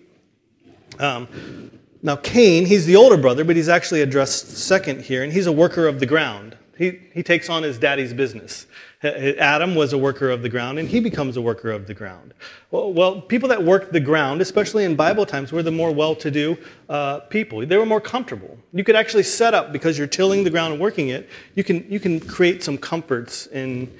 Um, 0.98 1.70
now, 2.02 2.16
Cain, 2.16 2.66
he's 2.66 2.84
the 2.84 2.96
older 2.96 3.16
brother, 3.16 3.44
but 3.44 3.56
he's 3.56 3.70
actually 3.70 4.02
addressed 4.02 4.58
second 4.58 5.00
here, 5.00 5.22
and 5.22 5.32
he's 5.32 5.46
a 5.46 5.52
worker 5.52 5.86
of 5.88 6.00
the 6.00 6.06
ground. 6.06 6.58
He, 6.76 7.00
he 7.14 7.22
takes 7.22 7.48
on 7.48 7.62
his 7.62 7.78
daddy's 7.78 8.12
business. 8.12 8.66
Adam 9.04 9.74
was 9.74 9.92
a 9.92 9.98
worker 9.98 10.30
of 10.30 10.42
the 10.42 10.48
ground, 10.48 10.78
and 10.78 10.88
he 10.88 11.00
becomes 11.00 11.36
a 11.36 11.40
worker 11.40 11.70
of 11.70 11.86
the 11.86 11.94
ground. 11.94 12.34
Well, 12.70 12.92
well 12.92 13.20
people 13.20 13.48
that 13.48 13.62
worked 13.62 13.92
the 13.92 14.00
ground, 14.00 14.40
especially 14.40 14.84
in 14.84 14.94
Bible 14.94 15.26
times, 15.26 15.52
were 15.52 15.62
the 15.62 15.72
more 15.72 15.92
well 15.92 16.14
to 16.16 16.30
do 16.30 16.56
uh, 16.88 17.20
people. 17.20 17.66
They 17.66 17.76
were 17.76 17.86
more 17.86 18.00
comfortable. 18.00 18.56
You 18.72 18.84
could 18.84 18.96
actually 18.96 19.24
set 19.24 19.54
up, 19.54 19.72
because 19.72 19.98
you're 19.98 20.06
tilling 20.06 20.44
the 20.44 20.50
ground 20.50 20.74
and 20.74 20.80
working 20.80 21.08
it, 21.08 21.28
you 21.54 21.64
can, 21.64 21.84
you 21.90 21.98
can 21.98 22.20
create 22.20 22.62
some 22.62 22.78
comforts 22.78 23.46
in, 23.48 23.92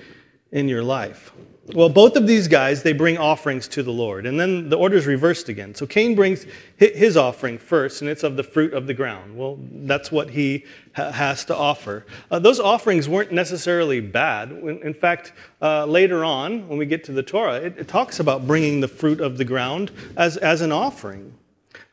in 0.52 0.68
your 0.68 0.82
life? 0.82 1.32
Well, 1.74 1.88
both 1.88 2.16
of 2.16 2.26
these 2.26 2.48
guys, 2.48 2.82
they 2.82 2.92
bring 2.92 3.16
offerings 3.16 3.66
to 3.68 3.82
the 3.82 3.92
Lord. 3.92 4.26
And 4.26 4.38
then 4.38 4.68
the 4.68 4.76
order 4.76 4.96
is 4.96 5.06
reversed 5.06 5.48
again. 5.48 5.74
So 5.74 5.86
Cain 5.86 6.14
brings 6.14 6.46
his 6.76 7.16
offering 7.16 7.58
first, 7.58 8.02
and 8.02 8.10
it's 8.10 8.22
of 8.22 8.36
the 8.36 8.42
fruit 8.42 8.74
of 8.74 8.86
the 8.86 8.94
ground. 8.94 9.36
Well, 9.36 9.58
that's 9.60 10.12
what 10.12 10.30
he 10.30 10.66
ha- 10.94 11.10
has 11.12 11.44
to 11.46 11.56
offer. 11.56 12.04
Uh, 12.30 12.38
those 12.38 12.60
offerings 12.60 13.08
weren't 13.08 13.32
necessarily 13.32 14.00
bad. 14.00 14.50
In 14.50 14.92
fact, 14.92 15.32
uh, 15.62 15.86
later 15.86 16.24
on, 16.24 16.68
when 16.68 16.78
we 16.78 16.84
get 16.84 17.04
to 17.04 17.12
the 17.12 17.22
Torah, 17.22 17.56
it, 17.56 17.78
it, 17.78 17.88
talks 17.88 18.20
about 18.20 18.46
bringing 18.46 18.80
the 18.80 18.88
fruit 18.88 19.20
of 19.20 19.38
the 19.38 19.44
ground 19.44 19.92
as, 20.16 20.36
as 20.36 20.60
an 20.60 20.72
offering. 20.72 21.32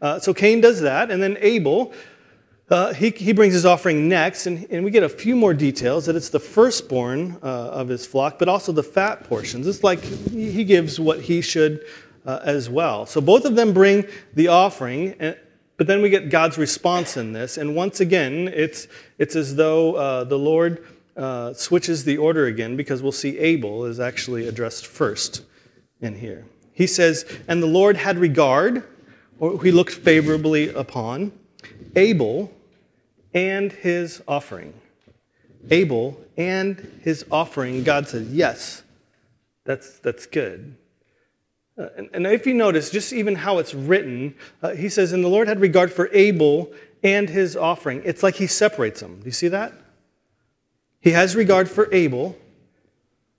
Uh, 0.01 0.19
so 0.19 0.33
Cain 0.33 0.59
does 0.59 0.81
that, 0.81 1.09
and 1.09 1.23
then 1.23 1.37
Abel 1.39 1.93
uh, 2.69 2.93
he, 2.93 3.09
he 3.09 3.33
brings 3.33 3.53
his 3.53 3.65
offering 3.65 4.07
next, 4.07 4.45
and, 4.45 4.67
and 4.69 4.83
we 4.83 4.91
get 4.91 5.01
a 5.01 5.09
few 5.09 5.35
more 5.35 5.53
details 5.53 6.05
that 6.05 6.15
it's 6.15 6.29
the 6.29 6.39
firstborn 6.39 7.37
uh, 7.41 7.45
of 7.45 7.87
his 7.87 8.05
flock, 8.05 8.37
but 8.37 8.47
also 8.47 8.71
the 8.71 8.83
fat 8.83 9.23
portions. 9.23 9.65
It's 9.65 9.83
like 9.83 10.01
he 10.03 10.63
gives 10.63 10.99
what 10.99 11.19
he 11.21 11.41
should 11.41 11.83
uh, 12.25 12.39
as 12.43 12.69
well. 12.69 13.07
So 13.07 13.21
both 13.21 13.45
of 13.45 13.55
them 13.55 13.73
bring 13.73 14.05
the 14.35 14.49
offering, 14.49 15.15
and, 15.19 15.35
but 15.77 15.87
then 15.87 16.01
we 16.03 16.09
get 16.09 16.29
God's 16.29 16.59
response 16.59 17.17
in 17.17 17.33
this. 17.33 17.57
And 17.57 17.75
once 17.75 18.01
again, 18.01 18.51
it's, 18.53 18.87
it's 19.17 19.35
as 19.35 19.55
though 19.55 19.95
uh, 19.95 20.23
the 20.25 20.37
Lord 20.37 20.85
uh, 21.17 21.53
switches 21.53 22.03
the 22.03 22.17
order 22.17 22.45
again, 22.45 22.75
because 22.75 23.01
we'll 23.01 23.11
see 23.11 23.39
Abel 23.39 23.85
is 23.85 23.99
actually 23.99 24.47
addressed 24.47 24.85
first 24.85 25.43
in 26.01 26.15
here. 26.15 26.45
He 26.73 26.85
says, 26.85 27.25
And 27.47 27.63
the 27.63 27.67
Lord 27.67 27.97
had 27.97 28.19
regard, 28.19 28.83
or 29.39 29.61
he 29.63 29.71
looked 29.71 29.93
favorably 29.93 30.69
upon 30.69 31.31
Abel 31.95 32.53
and 33.33 33.71
his 33.71 34.21
offering. 34.27 34.73
Abel 35.69 36.19
and 36.37 36.99
his 37.03 37.25
offering, 37.31 37.83
God 37.83 38.07
says, 38.07 38.31
yes, 38.31 38.83
that's, 39.65 39.99
that's 39.99 40.25
good. 40.25 40.75
Uh, 41.77 41.87
and, 41.97 42.09
and, 42.13 42.27
if 42.27 42.45
you 42.45 42.53
notice, 42.53 42.89
just 42.89 43.13
even 43.13 43.35
how 43.35 43.57
it's 43.57 43.73
written, 43.73 44.35
uh, 44.61 44.71
he 44.71 44.89
says, 44.89 45.13
And 45.13 45.23
the 45.23 45.29
Lord 45.29 45.47
had 45.47 45.61
regard 45.61 45.93
for 45.93 46.09
Abel 46.11 46.73
and 47.03 47.29
his 47.29 47.55
offering. 47.55 48.01
It's 48.03 48.21
like 48.21 48.35
he 48.35 48.47
separates 48.47 48.99
them. 48.99 49.19
Do 49.19 49.25
you 49.25 49.31
see 49.31 49.47
that? 49.47 49.73
He 50.99 51.11
has 51.11 51.35
regard 51.35 51.69
for 51.69 51.87
Abel 51.93 52.35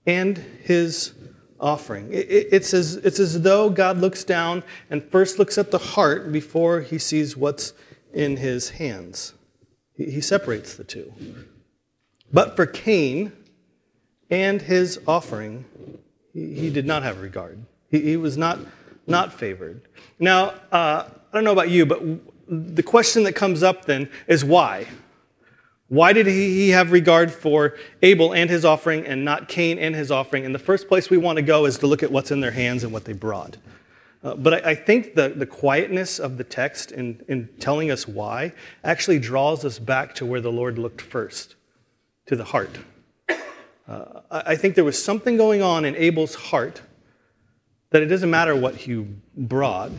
and 0.07 0.37
his 0.63 1.13
offering. 1.59 2.11
It, 2.11 2.31
it, 2.31 2.47
it's, 2.51 2.73
as, 2.73 2.95
it's 2.95 3.19
as 3.19 3.41
though 3.41 3.69
God 3.69 3.97
looks 3.97 4.23
down 4.23 4.63
and 4.89 5.03
first 5.03 5.37
looks 5.37 5.59
at 5.59 5.69
the 5.69 5.77
heart 5.77 6.31
before 6.31 6.81
he 6.81 6.97
sees 6.97 7.37
what's 7.37 7.73
in 8.13 8.37
his 8.37 8.71
hands. 8.71 9.33
He 10.05 10.21
separates 10.21 10.75
the 10.75 10.83
two. 10.83 11.13
But 12.33 12.55
for 12.55 12.65
Cain 12.65 13.31
and 14.29 14.61
his 14.61 14.99
offering, 15.07 15.65
he, 16.33 16.69
did 16.69 16.85
not 16.85 17.03
have 17.03 17.21
regard. 17.21 17.63
He, 17.89 18.15
was 18.15 18.37
not, 18.37 18.59
not 19.05 19.33
favored. 19.33 19.81
Now, 20.17 20.53
uh, 20.71 21.05
I 21.07 21.33
don't 21.33 21.43
know 21.43 21.51
about 21.51 21.69
you, 21.69 21.85
but 21.85 22.01
the 22.47 22.83
question 22.83 23.23
that 23.23 23.33
comes 23.33 23.63
up 23.63 23.85
then 23.85 24.09
is 24.27 24.45
why? 24.45 24.87
Why 25.89 26.13
did 26.13 26.25
he 26.25 26.69
have 26.69 26.93
regard 26.93 27.33
for 27.33 27.75
Abel 28.01 28.33
and 28.33 28.49
his 28.49 28.63
offering 28.63 29.05
and 29.05 29.25
not 29.25 29.49
Cain 29.49 29.77
and 29.77 29.93
his 29.93 30.09
offering? 30.09 30.45
And 30.45 30.55
the 30.55 30.59
first 30.59 30.87
place 30.87 31.09
we 31.09 31.17
want 31.17 31.35
to 31.35 31.41
go 31.41 31.65
is 31.65 31.77
to 31.79 31.87
look 31.87 32.01
at 32.01 32.09
what's 32.09 32.31
in 32.31 32.39
their 32.39 32.51
hands 32.51 32.85
and 32.85 32.93
what 32.93 33.03
they 33.03 33.11
brought. 33.11 33.57
Uh, 34.23 34.35
but 34.35 34.65
I, 34.65 34.71
I, 34.71 34.75
think 34.75 35.15
the, 35.15 35.29
the 35.29 35.47
quietness 35.47 36.19
of 36.19 36.37
the 36.37 36.43
text 36.43 36.91
in, 36.91 37.23
in 37.27 37.49
telling 37.59 37.89
us 37.89 38.07
why 38.07 38.53
actually 38.83 39.17
draws 39.17 39.65
us 39.65 39.79
back 39.79 40.13
to 40.15 40.25
where 40.25 40.41
the 40.41 40.51
Lord 40.51 40.77
looked 40.77 41.01
first, 41.01 41.55
to 42.27 42.35
the 42.35 42.43
heart. 42.43 42.77
Uh, 43.87 44.21
I, 44.29 44.43
I 44.47 44.55
think 44.55 44.75
there 44.75 44.83
was 44.83 45.01
something 45.03 45.37
going 45.37 45.63
on 45.63 45.85
in 45.85 45.95
Abel's 45.95 46.35
heart 46.35 46.81
that 47.89 48.03
it 48.03 48.05
doesn't 48.05 48.29
matter 48.29 48.55
what 48.55 48.85
you 48.85 49.07
brought. 49.35 49.91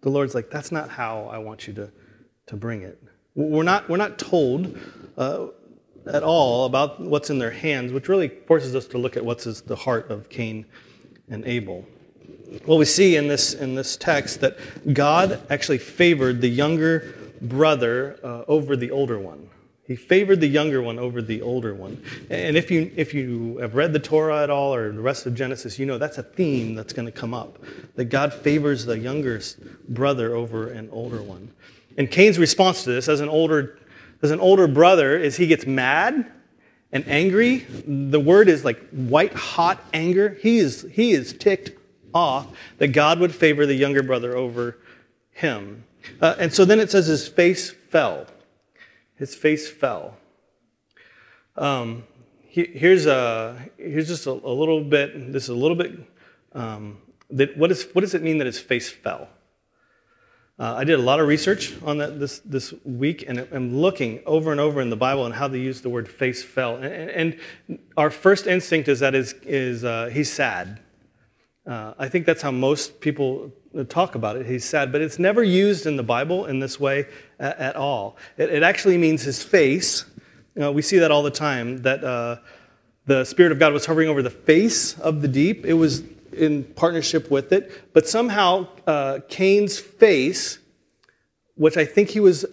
The 0.00 0.08
Lord's 0.08 0.34
like, 0.34 0.50
that's 0.50 0.72
not 0.72 0.88
how 0.88 1.26
I 1.26 1.38
want 1.38 1.66
you 1.66 1.74
to, 1.74 1.92
to 2.46 2.56
bring 2.56 2.82
it. 2.82 3.02
We're 3.34 3.62
not, 3.62 3.88
we're 3.88 3.98
not 3.98 4.18
told 4.18 4.78
uh, 5.16 5.48
at 6.06 6.22
all 6.22 6.64
about 6.64 7.00
what's 7.00 7.30
in 7.30 7.38
their 7.38 7.50
hands, 7.50 7.92
which 7.92 8.08
really 8.08 8.28
forces 8.28 8.74
us 8.74 8.86
to 8.86 8.98
look 8.98 9.16
at 9.16 9.24
what's 9.24 9.60
the 9.60 9.76
heart 9.76 10.10
of 10.10 10.28
Cain 10.28 10.64
and 11.28 11.44
Abel. 11.44 11.86
Well, 12.66 12.78
we 12.78 12.84
see 12.84 13.16
in 13.16 13.28
this, 13.28 13.54
in 13.54 13.74
this 13.74 13.96
text 13.96 14.40
that 14.40 14.56
God 14.92 15.40
actually 15.50 15.78
favored 15.78 16.40
the 16.40 16.48
younger 16.48 17.14
brother 17.40 18.18
uh, 18.22 18.44
over 18.48 18.76
the 18.76 18.90
older 18.90 19.18
one. 19.18 19.48
He 19.90 19.96
favored 19.96 20.40
the 20.40 20.46
younger 20.46 20.80
one 20.80 21.00
over 21.00 21.20
the 21.20 21.42
older 21.42 21.74
one. 21.74 22.00
And 22.30 22.56
if 22.56 22.70
you, 22.70 22.92
if 22.94 23.12
you 23.12 23.56
have 23.58 23.74
read 23.74 23.92
the 23.92 23.98
Torah 23.98 24.42
at 24.42 24.48
all 24.48 24.72
or 24.72 24.92
the 24.92 25.00
rest 25.00 25.26
of 25.26 25.34
Genesis, 25.34 25.80
you 25.80 25.86
know 25.86 25.98
that's 25.98 26.16
a 26.16 26.22
theme 26.22 26.76
that's 26.76 26.92
going 26.92 27.06
to 27.06 27.12
come 27.12 27.34
up 27.34 27.58
that 27.96 28.04
God 28.04 28.32
favors 28.32 28.84
the 28.84 28.96
younger 28.96 29.40
brother 29.88 30.36
over 30.36 30.68
an 30.68 30.88
older 30.92 31.20
one. 31.20 31.52
And 31.98 32.08
Cain's 32.08 32.38
response 32.38 32.84
to 32.84 32.90
this, 32.92 33.08
as 33.08 33.20
an 33.20 33.28
older, 33.28 33.80
as 34.22 34.30
an 34.30 34.38
older 34.38 34.68
brother, 34.68 35.16
is 35.16 35.36
he 35.36 35.48
gets 35.48 35.66
mad 35.66 36.30
and 36.92 37.04
angry. 37.08 37.66
The 37.84 38.20
word 38.20 38.48
is 38.48 38.64
like 38.64 38.88
white 38.90 39.32
hot 39.32 39.82
anger. 39.92 40.38
He 40.40 40.58
is, 40.58 40.86
he 40.92 41.12
is 41.12 41.32
ticked 41.32 41.72
off 42.14 42.48
that 42.78 42.88
God 42.88 43.18
would 43.20 43.34
favor 43.34 43.66
the 43.66 43.74
younger 43.74 44.02
brother 44.02 44.36
over 44.36 44.78
him. 45.32 45.84
Uh, 46.20 46.34
and 46.38 46.52
so 46.52 46.64
then 46.64 46.80
it 46.80 46.90
says 46.90 47.06
his 47.06 47.28
face 47.28 47.70
fell. 47.70 48.26
His 49.16 49.34
face 49.34 49.70
fell. 49.70 50.16
Um, 51.56 52.04
he, 52.42 52.64
here's, 52.64 53.06
a, 53.06 53.56
here's 53.76 54.08
just 54.08 54.26
a, 54.26 54.30
a, 54.30 54.54
little 54.54 54.82
bit, 54.82 55.32
this 55.32 55.44
is 55.44 55.48
a 55.50 55.54
little 55.54 55.76
bit, 55.76 55.98
um, 56.52 56.98
that, 57.30 57.56
what, 57.56 57.70
is, 57.70 57.86
what 57.92 58.00
does 58.00 58.14
it 58.14 58.22
mean 58.22 58.38
that 58.38 58.46
his 58.46 58.58
face 58.58 58.88
fell? 58.88 59.28
Uh, 60.58 60.74
I 60.76 60.84
did 60.84 60.98
a 60.98 61.02
lot 61.02 61.20
of 61.20 61.26
research 61.26 61.74
on 61.82 61.98
that 61.98 62.20
this, 62.20 62.40
this 62.40 62.74
week, 62.84 63.24
and 63.26 63.46
I'm 63.50 63.76
looking 63.76 64.20
over 64.26 64.50
and 64.50 64.60
over 64.60 64.82
in 64.82 64.90
the 64.90 64.96
Bible 64.96 65.24
and 65.24 65.34
how 65.34 65.48
they 65.48 65.58
use 65.58 65.80
the 65.80 65.88
word 65.88 66.06
face 66.06 66.42
fell. 66.42 66.76
And, 66.76 66.86
and 66.86 67.78
our 67.96 68.10
first 68.10 68.46
instinct 68.46 68.88
is 68.88 69.00
that 69.00 69.14
is, 69.14 69.34
is 69.42 69.84
uh, 69.84 70.10
he's 70.12 70.30
sad. 70.30 70.80
Uh, 71.70 71.94
I 72.00 72.08
think 72.08 72.26
that's 72.26 72.42
how 72.42 72.50
most 72.50 73.00
people 73.00 73.52
talk 73.88 74.16
about 74.16 74.34
it. 74.34 74.44
He's 74.44 74.64
sad, 74.64 74.90
but 74.90 75.00
it's 75.00 75.20
never 75.20 75.44
used 75.44 75.86
in 75.86 75.96
the 75.96 76.02
Bible 76.02 76.46
in 76.46 76.58
this 76.58 76.80
way 76.80 77.06
at, 77.38 77.56
at 77.60 77.76
all. 77.76 78.16
It, 78.36 78.50
it, 78.50 78.64
actually 78.64 78.98
means 78.98 79.22
his 79.22 79.40
face. 79.40 80.04
You 80.56 80.62
know, 80.62 80.72
we 80.72 80.82
see 80.82 80.98
that 80.98 81.12
all 81.12 81.22
the 81.22 81.30
time, 81.30 81.78
that 81.82 82.02
uh, 82.02 82.38
the 83.06 83.24
Spirit 83.24 83.52
of 83.52 83.60
God 83.60 83.72
was 83.72 83.86
hovering 83.86 84.08
over 84.08 84.20
the 84.20 84.30
face 84.30 84.98
of 84.98 85.22
the 85.22 85.28
deep. 85.28 85.64
It 85.64 85.74
was 85.74 86.02
in 86.32 86.64
partnership 86.64 87.30
with 87.30 87.52
it. 87.52 87.92
But 87.92 88.08
somehow, 88.08 88.66
uh, 88.88 89.20
Cain's 89.28 89.78
face, 89.78 90.58
which 91.54 91.76
I 91.76 91.84
think 91.84 92.08
he 92.08 92.18
was 92.18 92.44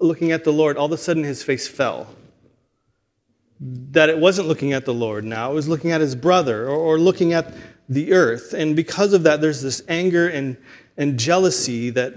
looking 0.00 0.32
at 0.32 0.44
the 0.44 0.52
Lord, 0.52 0.76
all 0.76 0.84
of 0.84 0.92
a 0.92 0.98
sudden 0.98 1.24
his 1.24 1.42
face 1.42 1.66
fell. 1.66 2.08
That 3.58 4.10
it 4.10 4.18
wasn't 4.18 4.48
looking 4.48 4.74
at 4.74 4.84
the 4.84 4.92
Lord 4.92 5.24
now, 5.24 5.50
it 5.50 5.54
was 5.54 5.66
looking 5.66 5.92
at 5.92 6.02
his 6.02 6.14
brother 6.14 6.68
or, 6.68 6.76
or 6.76 6.98
looking 6.98 7.32
at 7.32 7.54
the 7.88 8.12
earth. 8.12 8.52
And 8.52 8.74
because 8.74 9.12
of 9.12 9.22
that, 9.24 9.40
there's 9.40 9.62
this 9.62 9.82
anger 9.88 10.28
and, 10.28 10.56
and 10.96 11.18
jealousy 11.18 11.90
that, 11.90 12.14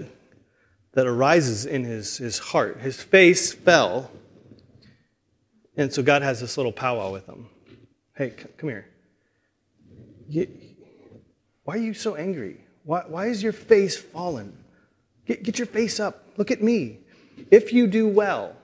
that 0.92 1.06
arises 1.06 1.66
in 1.66 1.84
his, 1.84 2.16
his 2.18 2.38
heart. 2.38 2.80
His 2.80 3.02
face 3.02 3.52
fell. 3.52 4.10
And 5.76 5.92
so 5.92 6.02
God 6.02 6.22
has 6.22 6.40
this 6.40 6.56
little 6.56 6.72
powwow 6.72 7.12
with 7.12 7.26
him. 7.26 7.48
Hey, 8.16 8.30
come 8.30 8.68
here. 8.68 8.86
why 11.64 11.74
are 11.74 11.78
you 11.78 11.94
so 11.94 12.16
angry? 12.16 12.60
Why, 12.84 13.04
why 13.06 13.26
is 13.26 13.42
your 13.42 13.52
face 13.52 13.96
fallen? 13.96 14.56
Get, 15.26 15.42
get 15.42 15.58
your 15.58 15.66
face 15.66 16.00
up. 16.00 16.24
Look 16.36 16.50
at 16.50 16.62
me. 16.62 16.98
If 17.50 17.72
you 17.72 17.86
do 17.86 18.08
well, 18.08 18.56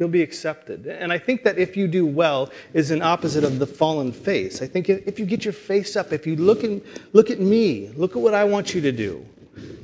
you'll 0.00 0.08
be 0.08 0.22
accepted. 0.22 0.86
And 0.86 1.12
I 1.12 1.18
think 1.18 1.44
that 1.44 1.58
if 1.58 1.76
you 1.76 1.86
do 1.86 2.06
well 2.06 2.50
is 2.72 2.90
an 2.90 3.02
opposite 3.02 3.44
of 3.44 3.58
the 3.58 3.66
fallen 3.66 4.12
face. 4.12 4.62
I 4.62 4.66
think 4.66 4.88
if 4.88 5.18
you 5.18 5.26
get 5.26 5.44
your 5.44 5.52
face 5.52 5.94
up, 5.94 6.10
if 6.10 6.26
you 6.26 6.36
look, 6.36 6.64
in, 6.64 6.82
look 7.12 7.30
at 7.30 7.38
me, 7.38 7.90
look 7.90 8.16
at 8.16 8.22
what 8.22 8.32
I 8.32 8.44
want 8.44 8.74
you 8.74 8.80
to 8.80 8.92
do. 8.92 9.24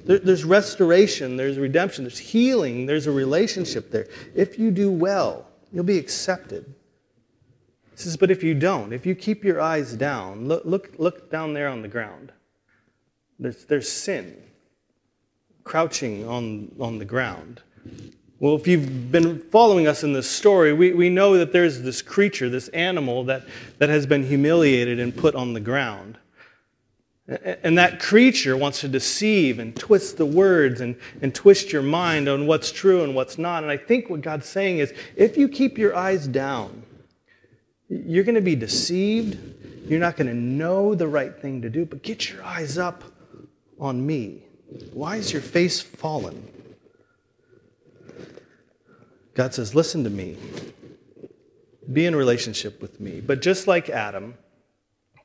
There, 0.06 0.18
there's 0.18 0.42
restoration, 0.42 1.36
there's 1.36 1.58
redemption, 1.58 2.04
there's 2.04 2.18
healing, 2.18 2.86
there's 2.86 3.06
a 3.06 3.12
relationship 3.12 3.90
there. 3.90 4.08
If 4.34 4.58
you 4.58 4.70
do 4.70 4.90
well, 4.90 5.46
you'll 5.70 5.84
be 5.84 5.98
accepted. 5.98 6.64
He 7.90 7.98
says, 7.98 8.16
but 8.16 8.30
if 8.30 8.42
you 8.42 8.54
don't, 8.54 8.94
if 8.94 9.04
you 9.04 9.14
keep 9.14 9.44
your 9.44 9.60
eyes 9.60 9.92
down, 9.92 10.48
look, 10.48 10.64
look, 10.64 10.94
look 10.96 11.30
down 11.30 11.52
there 11.52 11.68
on 11.68 11.82
the 11.82 11.88
ground. 11.88 12.32
There's, 13.38 13.66
there's 13.66 13.92
sin 13.92 14.34
crouching 15.62 16.26
on, 16.26 16.74
on 16.80 16.98
the 16.98 17.04
ground. 17.04 17.60
Well, 18.38 18.54
if 18.54 18.66
you've 18.66 19.10
been 19.10 19.40
following 19.50 19.86
us 19.86 20.04
in 20.04 20.12
this 20.12 20.28
story, 20.28 20.74
we, 20.74 20.92
we 20.92 21.08
know 21.08 21.38
that 21.38 21.52
there's 21.52 21.80
this 21.80 22.02
creature, 22.02 22.50
this 22.50 22.68
animal 22.68 23.24
that, 23.24 23.46
that 23.78 23.88
has 23.88 24.04
been 24.04 24.24
humiliated 24.24 25.00
and 25.00 25.16
put 25.16 25.34
on 25.34 25.54
the 25.54 25.60
ground. 25.60 26.18
And 27.28 27.78
that 27.78 27.98
creature 27.98 28.56
wants 28.56 28.82
to 28.82 28.88
deceive 28.88 29.58
and 29.58 29.74
twist 29.74 30.16
the 30.18 30.26
words 30.26 30.80
and, 30.80 30.96
and 31.22 31.34
twist 31.34 31.72
your 31.72 31.82
mind 31.82 32.28
on 32.28 32.46
what's 32.46 32.70
true 32.70 33.02
and 33.02 33.14
what's 33.14 33.38
not. 33.38 33.62
And 33.62 33.72
I 33.72 33.78
think 33.78 34.10
what 34.10 34.20
God's 34.20 34.46
saying 34.46 34.78
is 34.78 34.92
if 35.16 35.36
you 35.36 35.48
keep 35.48 35.78
your 35.78 35.96
eyes 35.96 36.28
down, 36.28 36.82
you're 37.88 38.24
going 38.24 38.34
to 38.36 38.40
be 38.40 38.54
deceived 38.54 39.38
You're 39.88 40.00
not 40.00 40.16
going 40.16 40.26
to 40.26 40.34
know 40.34 40.94
the 40.94 41.06
right 41.06 41.34
thing 41.34 41.62
to 41.62 41.70
do, 41.70 41.84
but 41.84 42.02
get 42.02 42.28
your 42.28 42.42
eyes 42.42 42.76
up 42.76 43.04
on 43.78 44.04
me. 44.04 44.42
Why 44.92 45.16
is 45.16 45.32
your 45.32 45.42
face 45.42 45.80
fallen? 45.80 46.55
God 49.36 49.52
says, 49.52 49.74
Listen 49.74 50.02
to 50.02 50.10
me. 50.10 50.36
Be 51.92 52.06
in 52.06 52.16
relationship 52.16 52.82
with 52.82 52.98
me. 52.98 53.20
But 53.20 53.42
just 53.42 53.68
like 53.68 53.88
Adam, 53.90 54.34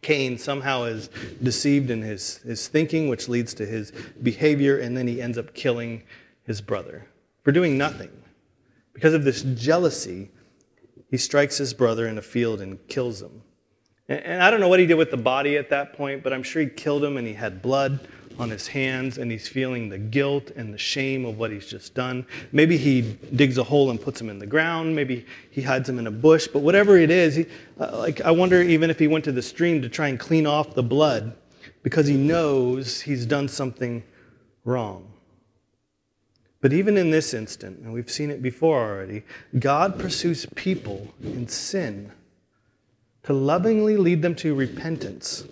Cain 0.02 0.38
somehow 0.38 0.84
is 0.84 1.10
deceived 1.42 1.90
in 1.90 2.02
his, 2.02 2.38
his 2.38 2.68
thinking, 2.68 3.08
which 3.08 3.30
leads 3.30 3.54
to 3.56 3.66
his 3.66 3.92
behavior, 4.22 4.78
and 4.78 4.96
then 4.96 5.08
he 5.08 5.22
ends 5.22 5.38
up 5.38 5.54
killing 5.56 6.04
his 6.44 6.62
brother 6.62 7.08
for 7.44 7.52
doing 7.52 7.78
nothing. 7.78 8.12
Because 8.94 9.14
of 9.14 9.24
this 9.24 9.44
jealousy, 9.44 10.30
he 11.10 11.18
strikes 11.18 11.58
his 11.58 11.74
brother 11.74 12.08
in 12.08 12.18
a 12.18 12.22
field 12.22 12.62
and 12.62 12.86
kills 12.90 13.22
him. 13.22 13.42
And 14.10 14.44
I 14.44 14.52
don't 14.52 14.60
know 14.60 14.68
what 14.68 14.82
he 14.82 14.86
did 14.86 14.96
with 14.96 15.10
the 15.10 15.18
body 15.18 15.56
at 15.56 15.70
that 15.70 15.94
point, 15.94 16.22
but 16.22 16.34
I'm 16.34 16.44
sure 16.44 16.62
he 16.62 16.68
killed 16.68 17.04
him 17.04 17.16
and 17.16 17.26
he 17.26 17.34
had 17.34 17.62
blood 17.62 18.08
on 18.42 18.50
his 18.50 18.68
hands 18.68 19.20
and 19.20 19.32
he's 19.32 19.48
feeling 19.48 19.88
the 19.88 20.00
guilt 20.00 20.50
and 20.56 20.74
the 20.74 20.78
shame 20.78 21.26
of 21.26 21.38
what 21.38 21.52
he's 21.52 21.68
just 21.68 21.94
done. 21.94 22.26
Maybe 22.52 22.76
he 22.76 23.02
digs 23.36 23.60
a 23.60 23.64
hole 23.64 23.92
and 23.92 24.02
puts 24.02 24.20
him 24.20 24.30
in 24.30 24.40
the 24.40 24.48
ground. 24.48 24.96
Maybe 24.96 25.28
he 25.52 25.62
hides 25.62 25.88
him 25.88 26.00
in 26.00 26.08
a 26.08 26.12
bush. 26.12 26.48
But 26.48 26.64
whatever 26.64 26.98
it 26.98 27.12
is, 27.12 27.36
he, 27.36 27.46
uh, 27.80 27.96
like 28.00 28.20
I 28.22 28.32
wonder 28.32 28.60
even 28.60 28.90
if 28.90 28.98
he 28.98 29.08
went 29.08 29.24
to 29.26 29.32
the 29.32 29.44
stream 29.44 29.80
to 29.84 29.90
try 29.90 30.08
and 30.08 30.20
clean 30.20 30.48
off 30.48 30.74
the 30.74 30.82
blood 30.82 31.36
because 31.84 32.08
he 32.08 32.18
knows 32.18 33.02
he's 33.02 33.28
done 33.28 33.48
something 33.48 34.04
wrong. 34.66 35.08
But 36.62 36.74
even 36.74 36.98
in 36.98 37.12
this 37.12 37.36
instant, 37.36 37.80
and 37.80 37.94
we've 37.94 38.10
seen 38.10 38.32
it 38.32 38.42
before 38.42 38.80
already, 38.80 39.24
God 39.60 40.00
pursues 40.00 40.48
people 40.56 41.14
in 41.22 41.48
sin 41.48 42.12
to 43.24 43.34
lovingly 43.34 43.98
lead 43.98 44.24
them 44.24 44.34
to 44.36 44.56
repentance. 44.56 45.46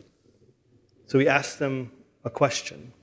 So 1.06 1.20
he 1.20 1.28
asks 1.28 1.56
them 1.56 1.92
a 2.24 2.30
question. 2.30 2.94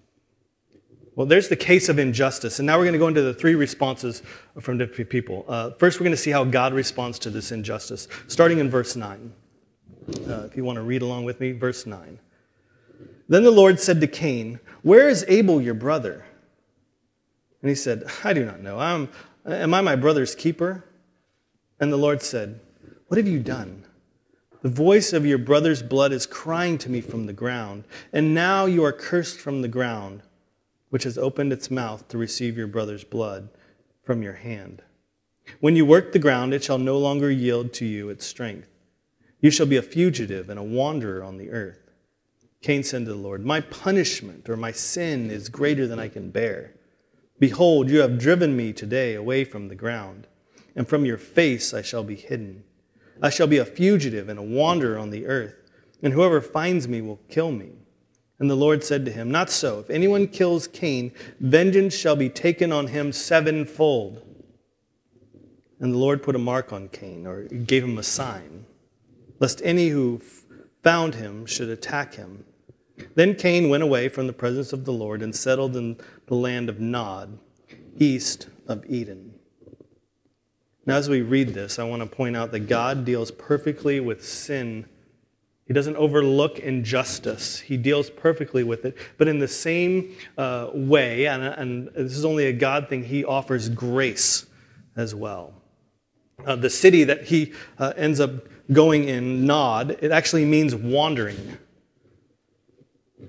Well, 1.16 1.26
there's 1.26 1.48
the 1.48 1.56
case 1.56 1.88
of 1.88 1.98
injustice. 1.98 2.58
And 2.58 2.66
now 2.66 2.76
we're 2.76 2.84
going 2.84 2.92
to 2.92 2.98
go 2.98 3.08
into 3.08 3.22
the 3.22 3.32
three 3.32 3.54
responses 3.54 4.22
from 4.60 4.76
different 4.76 5.08
people. 5.08 5.46
Uh, 5.48 5.70
first, 5.70 5.98
we're 5.98 6.04
going 6.04 6.16
to 6.16 6.22
see 6.22 6.30
how 6.30 6.44
God 6.44 6.74
responds 6.74 7.18
to 7.20 7.30
this 7.30 7.52
injustice, 7.52 8.06
starting 8.28 8.58
in 8.58 8.68
verse 8.70 8.96
9. 8.96 9.32
Uh, 10.08 10.42
if 10.44 10.56
you 10.56 10.62
want 10.62 10.76
to 10.76 10.82
read 10.82 11.02
along 11.02 11.24
with 11.24 11.40
me, 11.40 11.52
verse 11.52 11.86
9. 11.86 12.18
Then 13.28 13.42
the 13.42 13.50
Lord 13.50 13.80
said 13.80 14.00
to 14.02 14.06
Cain, 14.06 14.60
Where 14.82 15.08
is 15.08 15.24
Abel, 15.26 15.60
your 15.60 15.74
brother? 15.74 16.24
And 17.62 17.70
he 17.70 17.74
said, 17.74 18.04
I 18.22 18.34
do 18.34 18.44
not 18.44 18.60
know. 18.60 18.78
I'm, 18.78 19.08
am 19.46 19.72
I 19.72 19.80
my 19.80 19.96
brother's 19.96 20.34
keeper? 20.34 20.84
And 21.80 21.92
the 21.92 21.96
Lord 21.96 22.22
said, 22.22 22.60
What 23.08 23.16
have 23.16 23.26
you 23.26 23.40
done? 23.40 23.84
The 24.66 24.72
voice 24.72 25.12
of 25.12 25.24
your 25.24 25.38
brother's 25.38 25.80
blood 25.80 26.12
is 26.12 26.26
crying 26.26 26.76
to 26.78 26.90
me 26.90 27.00
from 27.00 27.26
the 27.26 27.32
ground, 27.32 27.84
and 28.12 28.34
now 28.34 28.66
you 28.66 28.82
are 28.82 28.92
cursed 28.92 29.38
from 29.38 29.62
the 29.62 29.68
ground, 29.68 30.22
which 30.90 31.04
has 31.04 31.16
opened 31.16 31.52
its 31.52 31.70
mouth 31.70 32.08
to 32.08 32.18
receive 32.18 32.58
your 32.58 32.66
brother's 32.66 33.04
blood 33.04 33.48
from 34.02 34.24
your 34.24 34.32
hand. 34.32 34.82
When 35.60 35.76
you 35.76 35.86
work 35.86 36.10
the 36.10 36.18
ground, 36.18 36.52
it 36.52 36.64
shall 36.64 36.78
no 36.78 36.98
longer 36.98 37.30
yield 37.30 37.72
to 37.74 37.84
you 37.84 38.08
its 38.08 38.26
strength. 38.26 38.68
You 39.40 39.52
shall 39.52 39.66
be 39.66 39.76
a 39.76 39.82
fugitive 39.82 40.50
and 40.50 40.58
a 40.58 40.64
wanderer 40.64 41.22
on 41.22 41.36
the 41.36 41.52
earth. 41.52 41.92
Cain 42.60 42.82
said 42.82 43.04
to 43.04 43.12
the 43.12 43.16
Lord, 43.16 43.46
My 43.46 43.60
punishment 43.60 44.48
or 44.48 44.56
my 44.56 44.72
sin 44.72 45.30
is 45.30 45.48
greater 45.48 45.86
than 45.86 46.00
I 46.00 46.08
can 46.08 46.32
bear. 46.32 46.74
Behold, 47.38 47.88
you 47.88 48.00
have 48.00 48.18
driven 48.18 48.56
me 48.56 48.72
today 48.72 49.14
away 49.14 49.44
from 49.44 49.68
the 49.68 49.76
ground, 49.76 50.26
and 50.74 50.88
from 50.88 51.04
your 51.04 51.18
face 51.18 51.72
I 51.72 51.82
shall 51.82 52.02
be 52.02 52.16
hidden. 52.16 52.64
I 53.22 53.30
shall 53.30 53.46
be 53.46 53.58
a 53.58 53.64
fugitive 53.64 54.28
and 54.28 54.38
a 54.38 54.42
wanderer 54.42 54.98
on 54.98 55.10
the 55.10 55.26
earth, 55.26 55.54
and 56.02 56.12
whoever 56.12 56.40
finds 56.40 56.86
me 56.86 57.00
will 57.00 57.20
kill 57.28 57.50
me. 57.52 57.70
And 58.38 58.50
the 58.50 58.54
Lord 58.54 58.84
said 58.84 59.04
to 59.06 59.12
him, 59.12 59.30
Not 59.30 59.48
so. 59.48 59.80
If 59.80 59.90
anyone 59.90 60.28
kills 60.28 60.68
Cain, 60.68 61.12
vengeance 61.40 61.94
shall 61.94 62.16
be 62.16 62.28
taken 62.28 62.70
on 62.70 62.88
him 62.88 63.12
sevenfold. 63.12 64.22
And 65.80 65.92
the 65.92 65.98
Lord 65.98 66.22
put 66.22 66.36
a 66.36 66.38
mark 66.38 66.72
on 66.72 66.88
Cain, 66.88 67.26
or 67.26 67.44
gave 67.44 67.84
him 67.84 67.98
a 67.98 68.02
sign, 68.02 68.66
lest 69.40 69.62
any 69.64 69.88
who 69.88 70.20
found 70.82 71.14
him 71.14 71.46
should 71.46 71.68
attack 71.68 72.14
him. 72.14 72.44
Then 73.14 73.34
Cain 73.34 73.68
went 73.68 73.82
away 73.82 74.08
from 74.08 74.26
the 74.26 74.32
presence 74.32 74.72
of 74.72 74.84
the 74.84 74.92
Lord 74.92 75.22
and 75.22 75.34
settled 75.34 75.76
in 75.76 75.96
the 76.26 76.34
land 76.34 76.68
of 76.68 76.80
Nod, 76.80 77.38
east 77.98 78.48
of 78.68 78.84
Eden. 78.86 79.35
Now, 80.86 80.96
as 80.96 81.08
we 81.08 81.20
read 81.20 81.48
this, 81.48 81.80
I 81.80 81.84
want 81.84 82.02
to 82.02 82.08
point 82.08 82.36
out 82.36 82.52
that 82.52 82.60
God 82.60 83.04
deals 83.04 83.32
perfectly 83.32 83.98
with 83.98 84.24
sin. 84.24 84.86
He 85.66 85.74
doesn't 85.74 85.96
overlook 85.96 86.60
injustice. 86.60 87.58
He 87.58 87.76
deals 87.76 88.08
perfectly 88.08 88.62
with 88.62 88.84
it. 88.84 88.96
But 89.18 89.26
in 89.26 89.40
the 89.40 89.48
same 89.48 90.14
uh, 90.38 90.70
way, 90.72 91.26
and, 91.26 91.42
and, 91.42 91.88
this 91.88 92.16
is 92.16 92.24
only 92.24 92.46
a 92.46 92.52
God 92.52 92.88
thing, 92.88 93.02
He 93.02 93.24
offers 93.24 93.68
grace 93.68 94.46
as 94.94 95.12
well. 95.12 95.54
Uh, 96.44 96.54
the 96.54 96.70
city 96.70 97.02
that 97.04 97.24
he 97.24 97.52
uh, 97.78 97.92
ends 97.96 98.20
up 98.20 98.30
going 98.72 99.08
in, 99.08 99.44
Nod, 99.44 99.98
it 100.00 100.12
actually 100.12 100.44
means 100.44 100.74
wandering. 100.74 101.58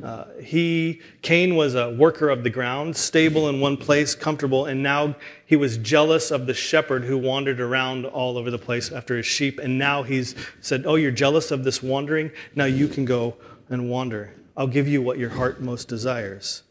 Uh, 0.03 0.25
he, 0.41 1.01
Cain 1.21 1.55
was 1.55 1.73
a 1.73 1.91
worker 1.91 2.29
of 2.29 2.43
the 2.43 2.49
ground, 2.49 2.95
stable 2.95 3.47
in 3.47 3.61
one 3.61 3.77
place, 3.77 4.15
comfortable, 4.15 4.65
and 4.65 4.83
now 4.83 5.15
he 5.45 5.55
was 5.55 5.77
jealous 5.77 6.29
of 6.29 6.45
the 6.45 6.53
shepherd 6.53 7.05
who 7.05 7.17
wandered 7.17 7.61
around 7.61 8.05
all 8.05 8.37
over 8.37 8.51
the 8.51 8.57
place 8.57 8.91
after 8.91 9.15
his 9.15 9.25
sheep. 9.25 9.59
And 9.59 9.79
now 9.79 10.03
he's 10.03 10.35
said, 10.59 10.85
Oh, 10.85 10.95
you're 10.95 11.11
jealous 11.11 11.51
of 11.51 11.63
this 11.63 11.81
wandering? 11.81 12.31
Now 12.53 12.65
you 12.65 12.87
can 12.87 13.05
go 13.05 13.37
and 13.69 13.89
wander. 13.89 14.33
I'll 14.57 14.67
give 14.67 14.87
you 14.87 15.01
what 15.01 15.17
your 15.17 15.29
heart 15.29 15.61
most 15.61 15.87
desires. 15.87 16.63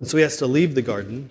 And 0.00 0.08
so 0.08 0.16
he 0.16 0.22
has 0.22 0.36
to 0.38 0.46
leave 0.46 0.74
the 0.74 0.82
garden 0.82 1.30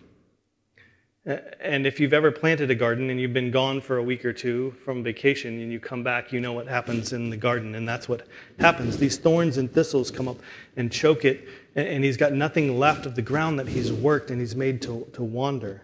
and 1.59 1.85
if 1.85 1.99
you've 1.99 2.13
ever 2.13 2.31
planted 2.31 2.71
a 2.71 2.75
garden 2.75 3.11
and 3.11 3.19
you've 3.19 3.33
been 3.33 3.51
gone 3.51 3.81
for 3.81 3.97
a 3.97 4.03
week 4.03 4.25
or 4.25 4.33
two 4.33 4.71
from 4.83 5.03
vacation 5.03 5.61
and 5.61 5.71
you 5.71 5.79
come 5.79 6.03
back, 6.03 6.31
you 6.31 6.39
know 6.39 6.53
what 6.53 6.67
happens 6.67 7.13
in 7.13 7.29
the 7.29 7.37
garden. 7.37 7.75
And 7.75 7.87
that's 7.87 8.09
what 8.09 8.25
happens. 8.59 8.97
These 8.97 9.17
thorns 9.17 9.57
and 9.57 9.71
thistles 9.71 10.09
come 10.09 10.27
up 10.27 10.37
and 10.75 10.91
choke 10.91 11.25
it, 11.25 11.47
and 11.75 12.03
he's 12.03 12.17
got 12.17 12.33
nothing 12.33 12.79
left 12.79 13.05
of 13.05 13.13
the 13.13 13.21
ground 13.21 13.59
that 13.59 13.67
he's 13.67 13.91
worked 13.91 14.31
and 14.31 14.39
he's 14.39 14.55
made 14.55 14.81
to, 14.83 15.07
to 15.13 15.23
wander. 15.23 15.83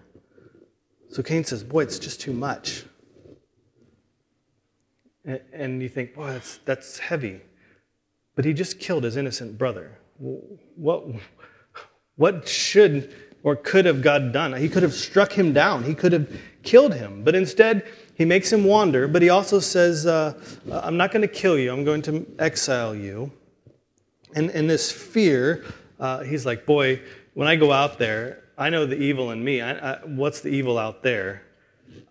So 1.10 1.22
Cain 1.22 1.44
says, 1.44 1.64
Boy, 1.64 1.84
it's 1.84 2.00
just 2.00 2.20
too 2.20 2.34
much. 2.34 2.84
And 5.54 5.82
you 5.82 5.90
think, 5.90 6.16
Boy, 6.16 6.28
that's, 6.28 6.58
that's 6.66 6.98
heavy. 6.98 7.42
But 8.36 8.46
he 8.46 8.54
just 8.54 8.80
killed 8.80 9.04
his 9.04 9.16
innocent 9.16 9.60
brother. 9.60 10.00
What, 10.18 11.06
what 12.16 12.48
should 12.48 13.14
or 13.46 13.56
could 13.56 13.86
have 13.86 14.02
God 14.02 14.34
done. 14.34 14.54
He 14.54 14.68
could 14.68 14.82
have 14.82 14.94
struck 14.94 15.32
him 15.32 15.54
down, 15.54 15.84
he 15.84 15.94
could 15.94 16.12
have 16.12 16.28
killed 16.64 16.96
him. 16.96 17.24
But 17.24 17.36
instead, 17.36 17.88
he 18.16 18.26
makes 18.26 18.52
him 18.52 18.64
wander, 18.66 19.08
but 19.08 19.22
he 19.22 19.30
also 19.30 19.60
says, 19.60 20.08
uh, 20.08 20.34
I'm 20.72 20.98
not 20.98 21.12
going 21.12 21.22
to 21.22 21.28
kill 21.28 21.58
you, 21.58 21.72
I'm 21.72 21.86
going 21.86 22.02
to 22.04 22.26
exile 22.40 22.96
you. 22.96 23.32
And 24.34 24.50
in 24.50 24.66
this 24.66 24.92
fear, 24.92 25.64
uh, 26.00 26.24
he's 26.24 26.46
like, 26.46 26.66
Boy, 26.66 27.00
when 27.36 27.48
I 27.48 27.56
go 27.56 27.72
out 27.72 28.00
there, 28.00 28.44
I 28.58 28.70
know 28.70 28.86
the 28.88 28.98
evil 28.98 29.32
in 29.32 29.44
me. 29.44 29.62
I, 29.62 29.94
I, 29.94 30.00
what's 30.06 30.42
the 30.42 30.50
evil 30.50 30.78
out 30.78 31.04
there? 31.04 31.44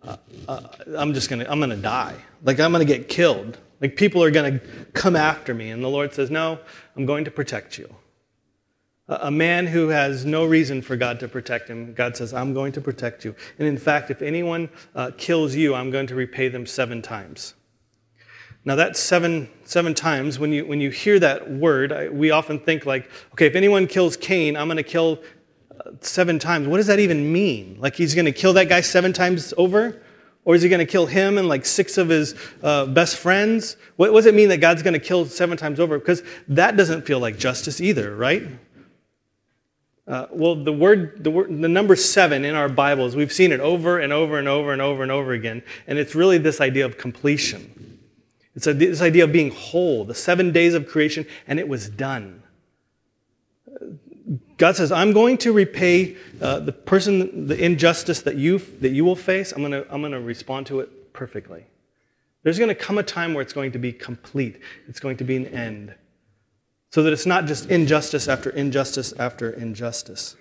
Uh, 0.02 0.16
uh 0.46 0.60
I'm 0.96 1.14
just 1.14 1.28
to, 1.28 1.50
I'm 1.50 1.58
going 1.58 1.70
to 1.70 1.76
die. 1.76 2.14
Like, 2.44 2.60
I'm 2.60 2.70
going 2.70 2.86
to 2.86 2.90
get 2.90 3.08
killed. 3.08 3.58
Like, 3.80 3.96
people 3.96 4.22
are 4.22 4.30
going 4.30 4.60
to 4.60 4.66
come 4.92 5.16
after 5.16 5.52
me. 5.52 5.70
And 5.70 5.82
the 5.82 5.88
Lord 5.88 6.14
says, 6.14 6.30
No, 6.30 6.60
I'm 6.96 7.06
going 7.06 7.24
to 7.24 7.30
protect 7.30 7.76
you. 7.76 7.92
A 9.06 9.30
man 9.30 9.66
who 9.66 9.88
has 9.88 10.24
no 10.24 10.46
reason 10.46 10.80
for 10.80 10.96
God 10.96 11.20
to 11.20 11.28
protect 11.28 11.68
him, 11.68 11.92
God 11.92 12.16
says, 12.16 12.32
I'm 12.32 12.54
going 12.54 12.72
to 12.72 12.80
protect 12.80 13.22
you. 13.22 13.34
And 13.58 13.68
in 13.68 13.76
fact, 13.76 14.10
if 14.10 14.22
anyone 14.22 14.70
uh, 14.94 15.10
kills 15.18 15.54
you, 15.54 15.74
I'm 15.74 15.90
going 15.90 16.06
to 16.06 16.14
repay 16.14 16.48
them 16.48 16.64
seven 16.64 17.02
times. 17.02 17.52
Now, 18.64 18.76
that 18.76 18.96
seven, 18.96 19.50
seven 19.64 19.92
times, 19.92 20.38
when 20.38 20.52
you, 20.52 20.64
when 20.64 20.80
you 20.80 20.88
hear 20.88 21.18
that 21.18 21.50
word, 21.50 21.92
I, 21.92 22.08
we 22.08 22.30
often 22.30 22.58
think 22.58 22.86
like, 22.86 23.10
okay, 23.32 23.46
if 23.46 23.56
anyone 23.56 23.86
kills 23.86 24.16
Cain, 24.16 24.56
I'm 24.56 24.68
going 24.68 24.78
to 24.78 24.82
kill 24.82 25.22
uh, 25.70 25.90
seven 26.00 26.38
times. 26.38 26.66
What 26.66 26.78
does 26.78 26.86
that 26.86 26.98
even 26.98 27.30
mean? 27.30 27.76
Like 27.78 27.94
he's 27.94 28.14
going 28.14 28.24
to 28.24 28.32
kill 28.32 28.54
that 28.54 28.70
guy 28.70 28.80
seven 28.80 29.12
times 29.12 29.52
over? 29.58 30.00
Or 30.46 30.54
is 30.54 30.62
he 30.62 30.70
going 30.70 30.78
to 30.78 30.90
kill 30.90 31.04
him 31.04 31.36
and 31.36 31.46
like 31.46 31.66
six 31.66 31.98
of 31.98 32.08
his 32.08 32.34
uh, 32.62 32.86
best 32.86 33.18
friends? 33.18 33.76
What, 33.96 34.14
what 34.14 34.20
does 34.20 34.26
it 34.26 34.34
mean 34.34 34.48
that 34.48 34.58
God's 34.62 34.82
going 34.82 34.94
to 34.94 34.98
kill 34.98 35.26
seven 35.26 35.58
times 35.58 35.78
over? 35.78 35.98
Because 35.98 36.22
that 36.48 36.78
doesn't 36.78 37.02
feel 37.02 37.18
like 37.18 37.38
justice 37.38 37.82
either, 37.82 38.16
right? 38.16 38.44
Uh, 40.06 40.26
well, 40.30 40.54
the 40.54 40.72
word, 40.72 41.24
the 41.24 41.30
word, 41.30 41.48
the 41.48 41.68
number 41.68 41.96
seven 41.96 42.44
in 42.44 42.54
our 42.54 42.68
Bibles, 42.68 43.16
we've 43.16 43.32
seen 43.32 43.52
it 43.52 43.60
over 43.60 43.98
and 43.98 44.12
over 44.12 44.38
and 44.38 44.46
over 44.46 44.72
and 44.72 44.82
over 44.82 45.02
and 45.02 45.10
over 45.10 45.32
again, 45.32 45.62
and 45.86 45.98
it's 45.98 46.14
really 46.14 46.36
this 46.36 46.60
idea 46.60 46.84
of 46.84 46.98
completion. 46.98 47.98
It's 48.54 48.66
a, 48.66 48.74
this 48.74 49.00
idea 49.00 49.24
of 49.24 49.32
being 49.32 49.50
whole, 49.50 50.04
the 50.04 50.14
seven 50.14 50.52
days 50.52 50.74
of 50.74 50.86
creation, 50.86 51.26
and 51.46 51.58
it 51.58 51.66
was 51.66 51.88
done. 51.88 52.42
God 54.58 54.76
says, 54.76 54.92
I'm 54.92 55.12
going 55.12 55.38
to 55.38 55.52
repay 55.52 56.16
uh, 56.40 56.60
the 56.60 56.72
person, 56.72 57.46
the 57.46 57.62
injustice 57.62 58.22
that 58.22 58.36
you, 58.36 58.58
that 58.80 58.90
you 58.90 59.04
will 59.04 59.16
face. 59.16 59.52
I'm 59.52 59.60
going 59.60 59.72
to, 59.72 59.86
I'm 59.92 60.00
going 60.00 60.12
to 60.12 60.20
respond 60.20 60.66
to 60.68 60.80
it 60.80 61.12
perfectly. 61.12 61.64
There's 62.42 62.58
going 62.58 62.68
to 62.68 62.74
come 62.74 62.98
a 62.98 63.02
time 63.02 63.34
where 63.34 63.42
it's 63.42 63.54
going 63.54 63.72
to 63.72 63.78
be 63.78 63.92
complete, 63.92 64.60
it's 64.86 65.00
going 65.00 65.16
to 65.16 65.24
be 65.24 65.36
an 65.36 65.46
end. 65.46 65.94
So 66.94 67.02
that 67.02 67.12
it's 67.12 67.26
not 67.26 67.46
just 67.46 67.68
injustice 67.70 68.28
after 68.28 68.50
injustice 68.50 69.12
after 69.18 69.50
injustice. 69.50 70.36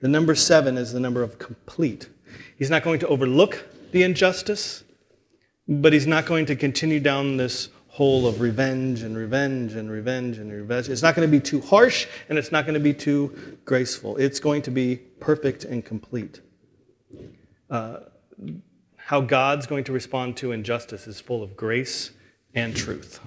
The 0.00 0.06
number 0.06 0.36
seven 0.36 0.78
is 0.78 0.92
the 0.92 1.00
number 1.00 1.24
of 1.24 1.40
complete. 1.40 2.08
He's 2.56 2.70
not 2.70 2.84
going 2.84 3.00
to 3.00 3.08
overlook 3.08 3.66
the 3.90 4.04
injustice, 4.04 4.84
but 5.66 5.92
he's 5.92 6.06
not 6.06 6.24
going 6.24 6.46
to 6.46 6.54
continue 6.54 7.00
down 7.00 7.36
this 7.36 7.70
hole 7.88 8.28
of 8.28 8.40
revenge 8.40 9.02
and 9.02 9.16
revenge 9.16 9.72
and 9.72 9.90
revenge 9.90 10.38
and 10.38 10.52
revenge. 10.52 10.88
It's 10.88 11.02
not 11.02 11.16
going 11.16 11.28
to 11.28 11.36
be 11.36 11.40
too 11.40 11.60
harsh 11.60 12.06
and 12.28 12.38
it's 12.38 12.52
not 12.52 12.64
going 12.64 12.74
to 12.74 12.78
be 12.80 12.94
too 12.94 13.58
graceful. 13.64 14.16
It's 14.18 14.38
going 14.38 14.62
to 14.62 14.70
be 14.70 14.94
perfect 15.18 15.64
and 15.64 15.84
complete. 15.84 16.42
Uh, 17.68 18.02
how 18.94 19.20
God's 19.20 19.66
going 19.66 19.82
to 19.82 19.92
respond 19.92 20.36
to 20.36 20.52
injustice 20.52 21.08
is 21.08 21.18
full 21.18 21.42
of 21.42 21.56
grace 21.56 22.12
and 22.54 22.76
truth. 22.76 23.18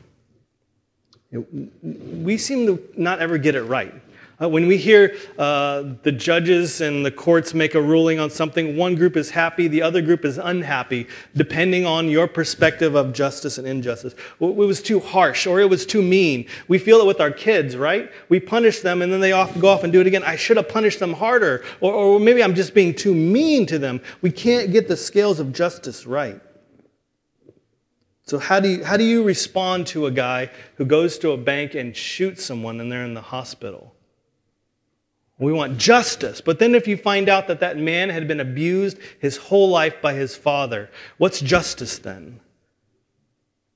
We 1.31 2.37
seem 2.37 2.65
to 2.65 2.89
not 2.97 3.19
ever 3.19 3.37
get 3.37 3.55
it 3.55 3.63
right. 3.63 3.93
Uh, 4.41 4.47
when 4.47 4.67
we 4.67 4.77
hear 4.77 5.17
uh, 5.37 5.83
the 6.03 6.11
judges 6.13 6.79
and 6.79 7.05
the 7.05 7.11
courts 7.11 7.53
make 7.53 7.75
a 7.75 7.81
ruling 7.81 8.19
on 8.19 8.29
something, 8.29 8.77
one 8.77 8.95
group 8.95 9.17
is 9.17 9.29
happy, 9.29 9.67
the 9.67 9.81
other 9.81 10.01
group 10.01 10.23
is 10.23 10.37
unhappy, 10.37 11.05
depending 11.35 11.85
on 11.85 12.07
your 12.07 12.25
perspective 12.25 12.95
of 12.95 13.11
justice 13.11 13.57
and 13.57 13.67
injustice. 13.67 14.13
It 14.39 14.55
was 14.55 14.81
too 14.81 15.01
harsh 15.01 15.45
or 15.45 15.59
it 15.59 15.69
was 15.69 15.85
too 15.85 16.01
mean. 16.01 16.47
We 16.69 16.77
feel 16.79 17.01
it 17.01 17.05
with 17.05 17.19
our 17.19 17.31
kids, 17.31 17.75
right? 17.75 18.09
We 18.29 18.39
punish 18.39 18.79
them 18.79 19.01
and 19.01 19.11
then 19.11 19.19
they 19.19 19.33
often 19.33 19.59
go 19.59 19.67
off 19.67 19.83
and 19.83 19.91
do 19.91 19.99
it 19.99 20.07
again. 20.07 20.23
I 20.23 20.37
should 20.37 20.55
have 20.55 20.69
punished 20.69 20.99
them 20.99 21.13
harder. 21.13 21.65
Or, 21.81 21.93
or 21.93 22.19
maybe 22.19 22.41
I'm 22.41 22.55
just 22.55 22.73
being 22.73 22.95
too 22.95 23.13
mean 23.13 23.65
to 23.65 23.77
them. 23.77 23.99
We 24.21 24.31
can't 24.31 24.71
get 24.71 24.87
the 24.87 24.95
scales 24.95 25.41
of 25.41 25.51
justice 25.51 26.05
right. 26.05 26.41
So, 28.29 28.37
how 28.37 28.59
do, 28.59 28.69
you, 28.69 28.83
how 28.83 28.95
do 28.95 29.03
you 29.03 29.23
respond 29.23 29.87
to 29.87 30.05
a 30.05 30.11
guy 30.11 30.51
who 30.75 30.85
goes 30.85 31.17
to 31.17 31.31
a 31.31 31.37
bank 31.37 31.73
and 31.73 31.97
shoots 31.97 32.45
someone 32.45 32.79
and 32.79 32.91
they're 32.91 33.03
in 33.03 33.15
the 33.15 33.21
hospital? 33.21 33.95
We 35.39 35.51
want 35.51 35.79
justice. 35.79 36.39
But 36.39 36.59
then, 36.59 36.75
if 36.75 36.87
you 36.87 36.95
find 36.95 37.27
out 37.27 37.47
that 37.47 37.59
that 37.61 37.77
man 37.79 38.11
had 38.11 38.27
been 38.27 38.39
abused 38.39 38.99
his 39.17 39.35
whole 39.35 39.69
life 39.69 39.99
by 39.99 40.13
his 40.13 40.35
father, 40.35 40.91
what's 41.17 41.41
justice 41.41 41.97
then? 41.97 42.39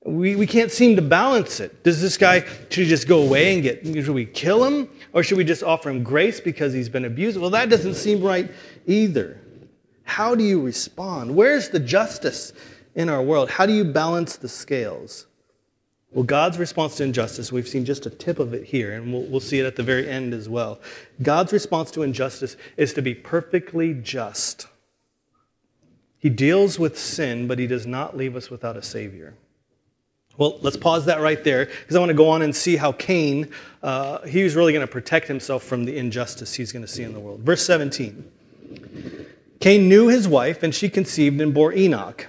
We, 0.04 0.36
we 0.36 0.46
can't 0.46 0.70
seem 0.70 0.94
to 0.94 1.02
balance 1.02 1.58
it. 1.58 1.82
Does 1.82 2.00
this 2.00 2.16
guy, 2.16 2.42
should 2.70 2.84
he 2.84 2.86
just 2.86 3.08
go 3.08 3.22
away 3.22 3.54
and 3.54 3.62
get, 3.64 3.84
should 3.84 4.10
we 4.10 4.24
kill 4.24 4.62
him? 4.62 4.88
Or 5.12 5.24
should 5.24 5.38
we 5.38 5.42
just 5.42 5.64
offer 5.64 5.90
him 5.90 6.04
grace 6.04 6.40
because 6.40 6.72
he's 6.72 6.88
been 6.88 7.06
abused? 7.06 7.40
Well, 7.40 7.50
that 7.50 7.70
doesn't 7.70 7.94
seem 7.94 8.22
right 8.22 8.48
either. 8.86 9.40
How 10.04 10.36
do 10.36 10.44
you 10.44 10.60
respond? 10.60 11.34
Where's 11.34 11.70
the 11.70 11.80
justice 11.80 12.52
in 12.94 13.08
our 13.08 13.22
world? 13.22 13.50
How 13.50 13.66
do 13.66 13.72
you 13.72 13.84
balance 13.84 14.36
the 14.36 14.48
scales? 14.48 15.26
Well, 16.12 16.24
God's 16.24 16.58
response 16.58 16.96
to 16.96 17.04
injustice, 17.04 17.50
we've 17.50 17.66
seen 17.66 17.84
just 17.84 18.06
a 18.06 18.10
tip 18.10 18.38
of 18.38 18.54
it 18.54 18.64
here, 18.64 18.92
and 18.92 19.12
we'll, 19.12 19.22
we'll, 19.22 19.40
see 19.40 19.58
it 19.58 19.66
at 19.66 19.74
the 19.74 19.82
very 19.82 20.08
end 20.08 20.32
as 20.32 20.48
well. 20.48 20.80
God's 21.20 21.52
response 21.52 21.90
to 21.90 22.02
injustice 22.02 22.56
is 22.76 22.94
to 22.94 23.02
be 23.02 23.14
perfectly 23.14 23.94
just. 23.94 24.68
He 26.18 26.30
deals 26.30 26.78
with 26.78 26.96
sin, 26.96 27.48
but 27.48 27.58
he 27.58 27.66
does 27.66 27.84
not 27.84 28.16
leave 28.16 28.36
us 28.36 28.48
without 28.48 28.76
a 28.76 28.82
Savior. 28.82 29.34
Well, 30.36 30.58
let's 30.62 30.76
pause 30.76 31.06
that 31.06 31.20
right 31.20 31.42
there 31.42 31.66
because 31.66 31.96
I 31.96 31.98
want 31.98 32.10
to 32.10 32.14
go 32.14 32.28
on 32.28 32.42
and 32.42 32.54
see 32.54 32.76
how 32.76 32.92
Cain, 32.92 33.50
uh, 33.82 34.22
he 34.22 34.44
was 34.44 34.56
really 34.56 34.72
going 34.72 34.86
to 34.86 34.90
protect 34.90 35.28
himself 35.28 35.64
from 35.64 35.84
the 35.84 35.96
injustice 35.96 36.54
he's 36.54 36.72
going 36.72 36.84
to 36.84 36.90
see 36.90 37.02
in 37.02 37.12
the 37.12 37.20
world. 37.20 37.40
Verse 37.40 37.64
17 37.64 38.30
Cain 39.60 39.88
knew 39.88 40.08
his 40.08 40.28
wife, 40.28 40.62
and 40.62 40.74
she 40.74 40.88
conceived 40.88 41.40
and 41.40 41.54
bore 41.54 41.72
Enoch. 41.72 42.28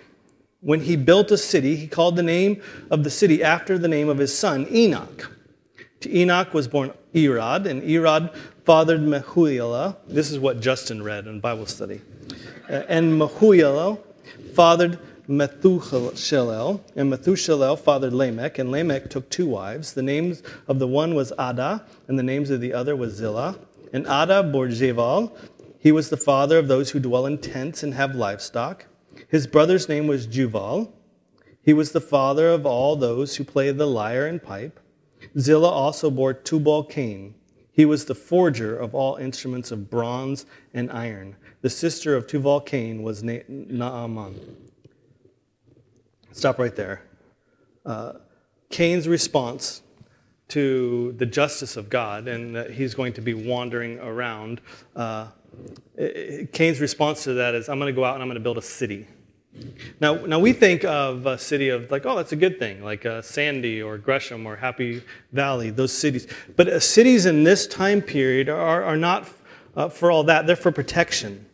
When 0.65 0.82
he 0.82 0.95
built 0.95 1.30
a 1.30 1.38
city, 1.38 1.75
he 1.75 1.86
called 1.86 2.15
the 2.15 2.23
name 2.23 2.60
of 2.89 3.04
the 3.04 3.12
city 3.12 3.43
after 3.43 3.78
the 3.78 3.88
name 3.88 4.10
of 4.10 4.17
his 4.17 4.36
son, 4.36 4.65
Enoch. 4.71 5.32
To 5.99 6.17
Enoch 6.17 6.56
was 6.56 6.67
born 6.67 6.91
Irad, 7.13 7.67
and 7.67 7.84
Irad 7.84 8.36
fathered 8.65 9.01
Mehujael. 9.01 9.95
This 10.08 10.32
is 10.32 10.39
what 10.39 10.62
Justin 10.62 11.04
read 11.04 11.28
in 11.28 11.39
Bible 11.39 11.67
study. 11.67 12.01
Uh, 12.67 12.82
and 12.88 13.13
Mehujael 13.13 13.99
fathered 14.56 14.97
Methushelel, 15.30 16.82
and 16.95 17.13
Methushelel 17.13 17.78
fathered 17.78 18.13
Lamech, 18.13 18.58
and 18.58 18.71
Lamech 18.71 19.12
took 19.12 19.30
two 19.30 19.45
wives. 19.45 19.93
The 19.93 20.01
names 20.01 20.41
of 20.67 20.80
the 20.80 20.88
one 20.88 21.13
was 21.13 21.32
Adah, 21.38 21.84
and 22.08 22.17
the 22.17 22.23
names 22.23 22.49
of 22.49 22.60
the 22.60 22.73
other 22.73 22.95
was 22.95 23.13
Zillah. 23.13 23.56
And 23.93 24.08
Adah 24.08 24.41
bore 24.41 24.69
Jabal. 24.69 25.38
He 25.78 25.91
was 25.91 26.10
the 26.10 26.17
father 26.17 26.58
of 26.58 26.67
those 26.67 26.89
who 26.89 26.99
dwell 26.99 27.28
in 27.28 27.38
tents 27.38 27.84
and 27.84 27.93
have 27.93 28.15
livestock. 28.15 28.88
His 29.28 29.47
brother's 29.47 29.89
name 29.89 30.08
was 30.08 30.28
Jubal. 30.28 30.93
He 31.62 31.73
was 31.73 31.91
the 31.91 32.01
father 32.01 32.49
of 32.49 32.65
all 32.65 32.95
those 32.95 33.36
who 33.36 33.43
play 33.43 33.71
the 33.71 33.88
lyre 33.88 34.28
and 34.28 34.41
pipe. 34.41 34.80
Zillah 35.38 35.69
also 35.69 36.12
bore 36.12 36.34
Tubal 36.34 36.84
Cain. 36.84 37.34
He 37.71 37.86
was 37.86 38.06
the 38.06 38.15
forger 38.15 38.78
of 38.78 38.95
all 38.95 39.17
instruments 39.17 39.71
of 39.71 39.89
bronze 39.89 40.45
and 40.73 40.91
iron. 40.91 41.36
The 41.62 41.69
sister 41.69 42.15
of 42.15 42.28
Tubal 42.28 42.62
Cain 42.62 43.04
was 43.04 43.23
Na- 43.23 43.39
Naamah. 43.49 44.39
Stop 46.32 46.60
right 46.60 46.75
there. 46.75 47.01
Uh, 47.86 48.13
Cain's 48.69 49.08
response 49.08 49.82
to 50.49 51.13
the 51.13 51.25
justice 51.25 51.75
of 51.75 51.89
God 51.89 52.28
and 52.28 52.56
that 52.56 52.71
he's 52.71 52.93
going 52.93 53.13
to 53.13 53.21
be 53.21 53.34
wandering 53.34 53.99
around. 53.99 54.62
Uh, 54.95 55.28
Cain's 56.52 56.82
response 56.82 57.24
to 57.24 57.34
that 57.36 57.56
is, 57.56 57.70
I'm 57.70 57.80
going 57.80 57.94
to 57.94 57.96
go 57.96 58.04
out 58.04 58.15
and 58.15 58.24
I'm 58.24 58.28
going 58.28 58.36
to 58.36 58.44
build 58.44 58.58
a 58.58 58.62
city. 58.62 59.08
Now, 60.02 60.15
now 60.26 60.39
we 60.39 60.52
think 60.52 60.84
of 60.84 61.26
a 61.26 61.38
city 61.38 61.70
of 61.70 61.89
like, 61.89 62.06
oh, 62.06 62.15
that's 62.15 62.34
a 62.34 62.36
good 62.36 62.60
thing, 62.60 62.84
like 62.84 63.06
uh, 63.06 63.22
Sandy 63.22 63.82
or 63.82 63.98
Gresham 63.98 64.46
or 64.46 64.56
Happy 64.56 65.02
Valley, 65.32 65.70
those 65.70 65.94
cities. 65.94 66.28
But 66.56 66.68
uh, 66.68 66.80
cities 66.80 67.26
in 67.26 67.44
this 67.44 67.65
time 67.65 68.02
period 68.02 68.50
are, 68.50 68.84
are 68.84 68.98
not 68.98 69.30
uh, 69.76 69.89
for 69.89 70.12
all 70.12 70.24
that, 70.26 70.46
they're 70.46 70.56
for 70.56 70.72
protection. 70.72 71.46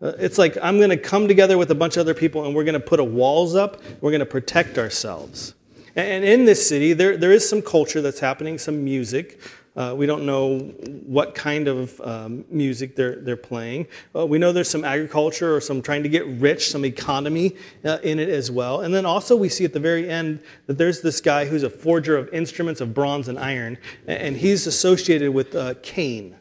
Uh, 0.00 0.12
it's 0.18 0.38
like 0.38 0.56
I'm 0.62 0.78
going 0.78 0.90
to 0.90 0.96
come 0.96 1.28
together 1.28 1.58
with 1.58 1.70
a 1.70 1.74
bunch 1.74 1.96
of 1.96 2.00
other 2.00 2.14
people 2.14 2.46
and 2.46 2.54
we're 2.54 2.64
going 2.64 2.74
to 2.74 2.80
put 2.80 3.00
a 3.00 3.04
walls 3.04 3.54
up, 3.54 3.82
we're 4.00 4.10
going 4.10 4.20
to 4.20 4.26
protect 4.26 4.78
ourselves. 4.78 5.54
And 5.94 6.24
in 6.24 6.46
this 6.46 6.66
city, 6.66 6.94
there, 6.94 7.18
there 7.18 7.32
is 7.32 7.46
some 7.46 7.60
culture 7.60 8.00
that's 8.00 8.18
happening, 8.18 8.56
some 8.56 8.82
music. 8.82 9.40
Uh, 9.74 9.94
we 9.96 10.04
don't 10.04 10.26
know 10.26 10.58
what 11.06 11.34
kind 11.34 11.66
of 11.66 11.98
um, 12.02 12.44
music 12.50 12.94
they're, 12.94 13.16
they're 13.16 13.36
playing. 13.36 13.86
Uh, 14.14 14.26
we 14.26 14.38
know 14.38 14.52
there's 14.52 14.68
some 14.68 14.84
agriculture 14.84 15.54
or 15.54 15.60
some 15.62 15.80
trying 15.80 16.02
to 16.02 16.10
get 16.10 16.26
rich, 16.26 16.70
some 16.70 16.84
economy 16.84 17.56
uh, 17.84 17.98
in 18.02 18.18
it 18.18 18.28
as 18.28 18.50
well. 18.50 18.82
And 18.82 18.94
then 18.94 19.06
also, 19.06 19.34
we 19.34 19.48
see 19.48 19.64
at 19.64 19.72
the 19.72 19.80
very 19.80 20.10
end 20.10 20.40
that 20.66 20.76
there's 20.76 21.00
this 21.00 21.22
guy 21.22 21.46
who's 21.46 21.62
a 21.62 21.70
forger 21.70 22.18
of 22.18 22.28
instruments 22.34 22.82
of 22.82 22.92
bronze 22.92 23.28
and 23.28 23.38
iron, 23.38 23.78
and 24.06 24.36
he's 24.36 24.66
associated 24.66 25.32
with 25.32 25.54
uh, 25.54 25.74
Cain. 25.82 26.36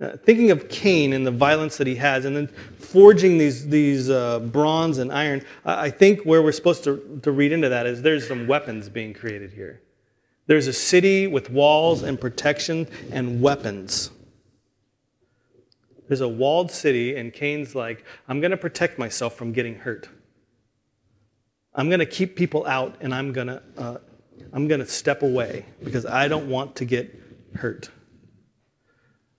Uh, 0.00 0.16
thinking 0.16 0.50
of 0.50 0.68
Cain 0.68 1.12
and 1.12 1.26
the 1.26 1.30
violence 1.30 1.76
that 1.76 1.86
he 1.86 1.96
has, 1.96 2.24
and 2.24 2.34
then 2.34 2.46
forging 2.78 3.36
these, 3.36 3.68
these 3.68 4.08
uh, 4.08 4.38
bronze 4.38 4.98
and 4.98 5.12
iron, 5.12 5.44
I 5.66 5.90
think 5.90 6.22
where 6.22 6.40
we're 6.40 6.52
supposed 6.52 6.84
to, 6.84 7.20
to 7.24 7.32
read 7.32 7.52
into 7.52 7.68
that 7.68 7.84
is 7.84 8.00
there's 8.00 8.26
some 8.26 8.46
weapons 8.46 8.88
being 8.88 9.12
created 9.12 9.52
here. 9.52 9.82
There's 10.48 10.66
a 10.66 10.72
city 10.72 11.26
with 11.26 11.50
walls 11.50 12.02
and 12.02 12.18
protection 12.18 12.88
and 13.12 13.40
weapons. 13.42 14.10
There's 16.08 16.22
a 16.22 16.28
walled 16.28 16.70
city, 16.70 17.16
and 17.16 17.34
Cain's 17.34 17.74
like, 17.74 18.02
I'm 18.28 18.40
going 18.40 18.50
to 18.52 18.56
protect 18.56 18.98
myself 18.98 19.36
from 19.36 19.52
getting 19.52 19.74
hurt. 19.74 20.08
I'm 21.74 21.90
going 21.90 22.00
to 22.00 22.06
keep 22.06 22.34
people 22.34 22.66
out, 22.66 22.96
and 23.02 23.14
I'm 23.14 23.30
going 23.30 23.48
to, 23.48 23.62
uh, 23.76 23.98
I'm 24.54 24.66
going 24.68 24.80
to 24.80 24.86
step 24.86 25.22
away 25.22 25.66
because 25.84 26.06
I 26.06 26.28
don't 26.28 26.48
want 26.48 26.74
to 26.76 26.86
get 26.86 27.14
hurt. 27.54 27.90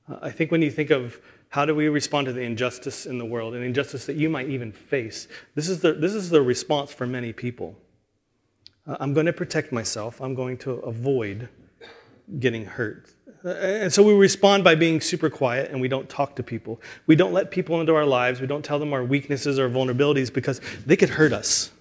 Uh, 0.07 0.19
I 0.21 0.29
think 0.29 0.51
when 0.51 0.61
you 0.61 0.69
think 0.69 0.91
of 0.91 1.19
how 1.49 1.65
do 1.65 1.73
we 1.73 1.87
respond 1.89 2.27
to 2.27 2.33
the 2.33 2.41
injustice 2.41 3.07
in 3.07 3.17
the 3.17 3.25
world, 3.25 3.55
and 3.55 3.63
injustice 3.63 4.05
that 4.05 4.15
you 4.15 4.29
might 4.29 4.47
even 4.47 4.71
face, 4.71 5.27
this 5.55 5.67
is 5.67 5.81
the, 5.81 5.93
this 5.93 6.13
is 6.13 6.29
the 6.29 6.43
response 6.43 6.93
for 6.93 7.07
many 7.07 7.33
people. 7.33 7.75
Uh, 8.89 8.97
I'm 8.99 9.13
going 9.13 9.27
to 9.27 9.33
protect 9.33 9.71
myself. 9.71 10.19
I'm 10.19 10.33
going 10.33 10.57
to 10.59 10.71
avoid 10.71 11.47
getting 12.39 12.65
hurt. 12.65 13.13
And 13.43 13.93
so 13.93 14.03
we 14.03 14.13
respond 14.13 14.63
by 14.63 14.75
being 14.75 14.99
super 14.99 15.29
quiet 15.29 15.71
and 15.71 15.79
we 15.79 15.87
don't 15.87 16.09
talk 16.09 16.35
to 16.35 16.43
people. 16.43 16.81
We 17.07 17.15
don't 17.15 17.31
let 17.31 17.51
people 17.51 17.79
into 17.79 17.95
our 17.95 18.05
lives. 18.05 18.41
We 18.41 18.47
don't 18.47 18.65
tell 18.65 18.79
them 18.79 18.91
our 18.91 19.03
weaknesses 19.03 19.57
or 19.57 19.69
vulnerabilities 19.69 20.33
because 20.33 20.59
they 20.85 20.97
could 20.97 21.09
hurt 21.09 21.31
us. 21.31 21.71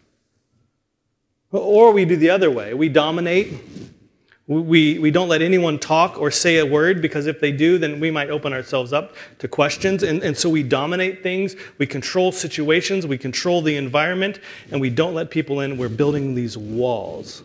Or 1.50 1.92
we 1.92 2.04
do 2.04 2.16
the 2.16 2.30
other 2.30 2.50
way. 2.50 2.74
We 2.74 2.88
dominate 2.88 3.54
we, 4.48 4.98
we 4.98 5.10
don't 5.10 5.28
let 5.28 5.42
anyone 5.42 5.78
talk 5.78 6.18
or 6.18 6.30
say 6.30 6.56
a 6.56 6.64
word 6.64 7.02
because 7.02 7.26
if 7.26 7.38
they 7.38 7.52
do, 7.52 7.76
then 7.76 8.00
we 8.00 8.10
might 8.10 8.30
open 8.30 8.54
ourselves 8.54 8.94
up 8.94 9.14
to 9.40 9.46
questions. 9.46 10.02
And, 10.02 10.22
and 10.22 10.34
so 10.34 10.48
we 10.48 10.62
dominate 10.62 11.22
things, 11.22 11.54
we 11.76 11.86
control 11.86 12.32
situations, 12.32 13.06
we 13.06 13.18
control 13.18 13.60
the 13.60 13.76
environment, 13.76 14.40
and 14.70 14.80
we 14.80 14.88
don't 14.88 15.12
let 15.12 15.30
people 15.30 15.60
in. 15.60 15.76
We're 15.76 15.90
building 15.90 16.34
these 16.34 16.56
walls. 16.56 17.42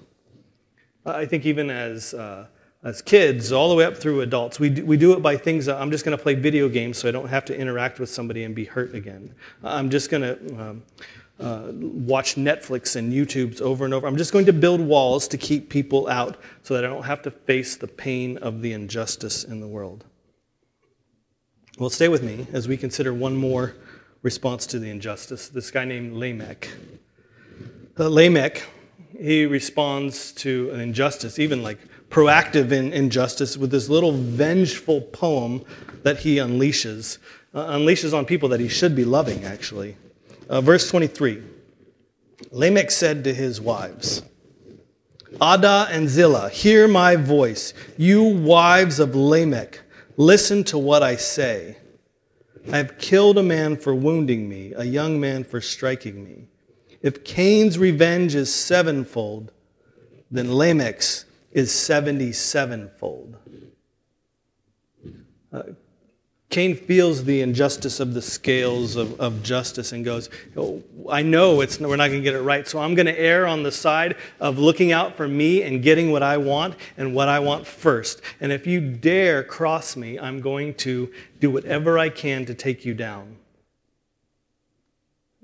I 1.05 1.25
think 1.25 1.45
even 1.45 1.69
as, 1.69 2.13
uh, 2.13 2.47
as 2.85 3.01
kids, 3.01 3.51
all 3.51 3.67
the 3.67 3.75
way 3.75 3.83
up 3.83 3.97
through 3.97 4.21
adults, 4.21 4.57
we 4.57 4.69
do, 4.69 4.85
we 4.85 4.95
do 4.95 5.11
it 5.11 5.21
by 5.21 5.35
things 5.35 5.67
I'm 5.67 5.91
just 5.91 6.05
going 6.05 6.17
to 6.17 6.23
play 6.23 6.35
video 6.35 6.69
games 6.69 6.99
so 6.99 7.09
I 7.09 7.11
don't 7.11 7.27
have 7.27 7.43
to 7.45 7.57
interact 7.57 7.99
with 7.99 8.09
somebody 8.09 8.45
and 8.45 8.55
be 8.55 8.63
hurt 8.63 8.95
again. 8.95 9.35
I'm 9.61 9.89
just 9.89 10.09
going 10.09 10.23
to. 10.23 10.61
Um, 10.61 10.83
uh, 11.43 11.71
watch 11.73 12.35
Netflix 12.35 12.95
and 12.95 13.11
YouTube's 13.11 13.59
over 13.59 13.83
and 13.83 13.93
over. 13.93 14.07
I'm 14.07 14.15
just 14.15 14.31
going 14.31 14.45
to 14.45 14.53
build 14.53 14.79
walls 14.79 15.27
to 15.27 15.37
keep 15.37 15.69
people 15.69 16.07
out 16.07 16.37
so 16.61 16.73
that 16.73 16.85
I 16.85 16.87
don't 16.87 17.03
have 17.03 17.21
to 17.23 17.31
face 17.31 17.75
the 17.75 17.87
pain 17.87 18.37
of 18.37 18.61
the 18.61 18.71
injustice 18.71 19.43
in 19.43 19.59
the 19.59 19.67
world. 19.67 20.05
Well, 21.77 21.89
stay 21.89 22.07
with 22.07 22.23
me 22.23 22.47
as 22.53 22.69
we 22.69 22.77
consider 22.77 23.13
one 23.13 23.35
more 23.35 23.75
response 24.21 24.65
to 24.67 24.79
the 24.79 24.89
injustice. 24.89 25.49
This 25.49 25.69
guy 25.69 25.83
named 25.83 26.13
Lamech. 26.13 26.69
Uh, 27.99 28.07
Lamech, 28.07 28.63
he 29.19 29.45
responds 29.45 30.31
to 30.33 30.69
an 30.71 30.79
injustice, 30.79 31.39
even 31.39 31.61
like 31.61 31.79
proactive 32.09 32.71
in 32.71 32.93
injustice, 32.93 33.57
with 33.57 33.69
this 33.69 33.89
little 33.89 34.13
vengeful 34.13 35.01
poem 35.01 35.65
that 36.03 36.19
he 36.19 36.37
unleashes. 36.37 37.17
Uh, 37.53 37.65
unleashes 37.75 38.17
on 38.17 38.25
people 38.25 38.47
that 38.47 38.61
he 38.61 38.69
should 38.69 38.95
be 38.95 39.03
loving, 39.03 39.43
actually. 39.43 39.97
Uh, 40.49 40.61
verse 40.61 40.89
23 40.89 41.41
Lamech 42.51 42.91
said 42.91 43.23
to 43.23 43.33
his 43.33 43.61
wives, 43.61 44.21
Adah 45.41 45.87
and 45.89 46.07
Zillah, 46.07 46.49
hear 46.49 46.87
my 46.87 47.15
voice. 47.15 47.73
You 47.97 48.23
wives 48.23 48.99
of 48.99 49.15
Lamech, 49.15 49.79
listen 50.17 50.63
to 50.65 50.77
what 50.77 51.01
I 51.01 51.15
say. 51.15 51.77
I 52.71 52.77
have 52.77 52.97
killed 52.97 53.37
a 53.37 53.43
man 53.43 53.75
for 53.75 53.93
wounding 53.95 54.47
me, 54.47 54.73
a 54.75 54.83
young 54.83 55.19
man 55.19 55.43
for 55.43 55.59
striking 55.59 56.23
me. 56.23 56.47
If 57.01 57.23
Cain's 57.23 57.77
revenge 57.77 58.35
is 58.35 58.53
sevenfold, 58.53 59.51
then 60.31 60.53
Lamech's 60.53 61.25
is 61.51 61.71
77 61.71 62.89
fold. 62.97 63.37
Uh, 65.51 65.63
Cain 66.53 66.75
feels 66.75 67.23
the 67.23 67.41
injustice 67.41 67.99
of 67.99 68.13
the 68.13 68.21
scales 68.21 68.95
of, 68.95 69.19
of 69.19 69.41
justice 69.41 69.91
and 69.91 70.05
goes, 70.05 70.29
oh, 70.55 70.83
I 71.09 71.23
know 71.23 71.61
it's, 71.61 71.79
we're 71.79 71.95
not 71.95 72.09
going 72.09 72.19
to 72.19 72.23
get 72.23 72.35
it 72.35 72.43
right, 72.43 72.67
so 72.67 72.77
I'm 72.77 72.93
going 72.93 73.07
to 73.07 73.19
err 73.19 73.47
on 73.47 73.63
the 73.63 73.71
side 73.71 74.17
of 74.39 74.59
looking 74.59 74.91
out 74.91 75.17
for 75.17 75.27
me 75.27 75.63
and 75.63 75.81
getting 75.81 76.11
what 76.11 76.21
I 76.21 76.37
want 76.37 76.75
and 76.95 77.15
what 77.15 77.27
I 77.27 77.39
want 77.39 77.65
first. 77.65 78.21
And 78.39 78.51
if 78.51 78.67
you 78.67 78.81
dare 78.81 79.43
cross 79.43 79.95
me, 79.95 80.19
I'm 80.19 80.41
going 80.41 80.75
to 80.75 81.11
do 81.39 81.49
whatever 81.49 81.97
I 81.97 82.09
can 82.09 82.45
to 82.45 82.53
take 82.53 82.85
you 82.85 82.93
down. 82.93 83.35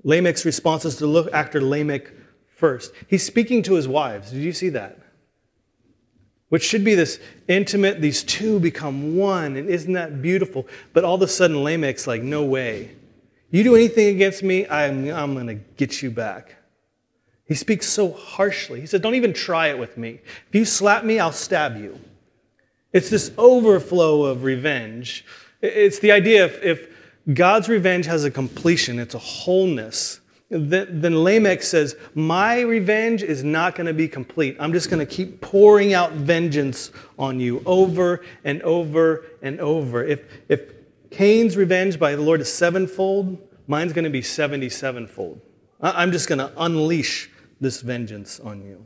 Lamech's 0.04 0.44
response 0.44 0.84
is 0.84 0.94
to 0.98 1.08
look 1.08 1.28
after 1.32 1.60
Lamech 1.60 2.12
first. 2.54 2.92
He's 3.08 3.26
speaking 3.26 3.64
to 3.64 3.74
his 3.74 3.88
wives. 3.88 4.30
Did 4.30 4.44
you 4.44 4.52
see 4.52 4.68
that? 4.68 4.99
Which 6.50 6.64
should 6.64 6.84
be 6.84 6.94
this 6.94 7.18
intimate, 7.48 8.00
these 8.00 8.22
two 8.22 8.60
become 8.60 9.16
one, 9.16 9.56
and 9.56 9.68
isn't 9.68 9.92
that 9.94 10.20
beautiful? 10.20 10.66
But 10.92 11.04
all 11.04 11.14
of 11.14 11.22
a 11.22 11.28
sudden, 11.28 11.56
Lamech's 11.56 12.06
like, 12.06 12.22
no 12.22 12.44
way. 12.44 12.90
You 13.50 13.64
do 13.64 13.74
anything 13.74 14.14
against 14.14 14.42
me, 14.42 14.66
I'm, 14.68 15.08
I'm 15.10 15.34
going 15.34 15.46
to 15.46 15.54
get 15.54 16.02
you 16.02 16.10
back. 16.10 16.56
He 17.46 17.54
speaks 17.54 17.88
so 17.88 18.12
harshly. 18.12 18.80
He 18.80 18.86
says, 18.86 19.00
Don't 19.00 19.16
even 19.16 19.32
try 19.32 19.68
it 19.68 19.78
with 19.78 19.96
me. 19.96 20.20
If 20.48 20.54
you 20.54 20.64
slap 20.64 21.02
me, 21.02 21.18
I'll 21.18 21.32
stab 21.32 21.76
you. 21.76 21.98
It's 22.92 23.10
this 23.10 23.32
overflow 23.36 24.22
of 24.22 24.44
revenge. 24.44 25.24
It's 25.60 25.98
the 25.98 26.12
idea 26.12 26.44
if, 26.44 26.62
if 26.62 26.88
God's 27.34 27.68
revenge 27.68 28.06
has 28.06 28.24
a 28.24 28.30
completion, 28.30 29.00
it's 29.00 29.16
a 29.16 29.18
wholeness 29.18 30.19
then 30.50 31.22
Lamech 31.22 31.62
says, 31.62 31.96
My 32.14 32.60
revenge 32.60 33.22
is 33.22 33.44
not 33.44 33.76
going 33.76 33.86
to 33.86 33.94
be 33.94 34.08
complete. 34.08 34.56
I'm 34.58 34.72
just 34.72 34.90
going 34.90 35.04
to 35.04 35.06
keep 35.06 35.40
pouring 35.40 35.94
out 35.94 36.12
vengeance 36.12 36.90
on 37.18 37.38
you 37.38 37.62
over 37.64 38.24
and 38.44 38.60
over 38.62 39.24
and 39.42 39.60
over. 39.60 40.04
If, 40.04 40.24
if 40.48 40.72
Cain's 41.10 41.56
revenge 41.56 41.98
by 41.98 42.16
the 42.16 42.22
Lord 42.22 42.40
is 42.40 42.52
sevenfold, 42.52 43.38
mine's 43.68 43.92
going 43.92 44.04
to 44.04 44.10
be 44.10 44.22
77fold. 44.22 45.40
I'm 45.80 46.10
just 46.10 46.28
going 46.28 46.40
to 46.40 46.52
unleash 46.56 47.30
this 47.60 47.80
vengeance 47.80 48.40
on 48.40 48.62
you. 48.62 48.84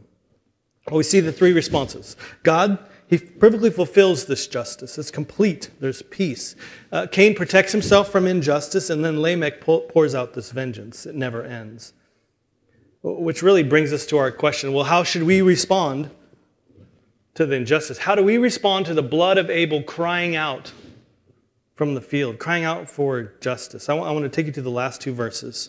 Well, 0.88 0.98
we 0.98 1.02
see 1.02 1.20
the 1.20 1.32
three 1.32 1.52
responses 1.52 2.16
God 2.42 2.78
he 3.06 3.18
perfectly 3.18 3.70
fulfills 3.70 4.24
this 4.24 4.46
justice. 4.46 4.96
It's 4.96 5.10
complete. 5.10 5.70
There's 5.80 6.02
peace. 6.02 6.56
Uh, 6.90 7.06
Cain 7.10 7.34
protects 7.34 7.72
himself 7.72 8.10
from 8.10 8.26
injustice, 8.26 8.88
and 8.88 9.04
then 9.04 9.20
Lamech 9.20 9.60
pours 9.60 10.14
out 10.14 10.34
this 10.34 10.50
vengeance. 10.50 11.04
It 11.04 11.14
never 11.14 11.42
ends. 11.44 11.92
Which 13.02 13.42
really 13.42 13.62
brings 13.62 13.92
us 13.92 14.06
to 14.06 14.16
our 14.16 14.32
question 14.32 14.72
well, 14.72 14.84
how 14.84 15.02
should 15.02 15.24
we 15.24 15.42
respond 15.42 16.10
to 17.34 17.44
the 17.44 17.56
injustice? 17.56 17.98
How 17.98 18.14
do 18.14 18.24
we 18.24 18.38
respond 18.38 18.86
to 18.86 18.94
the 18.94 19.02
blood 19.02 19.36
of 19.36 19.50
Abel 19.50 19.82
crying 19.82 20.34
out 20.34 20.72
from 21.74 21.94
the 21.94 22.00
field, 22.00 22.38
crying 22.38 22.64
out 22.64 22.88
for 22.88 23.34
justice? 23.40 23.90
I, 23.90 23.92
w- 23.92 24.08
I 24.08 24.12
want 24.12 24.24
to 24.24 24.30
take 24.30 24.46
you 24.46 24.52
to 24.52 24.62
the 24.62 24.70
last 24.70 25.02
two 25.02 25.12
verses. 25.12 25.68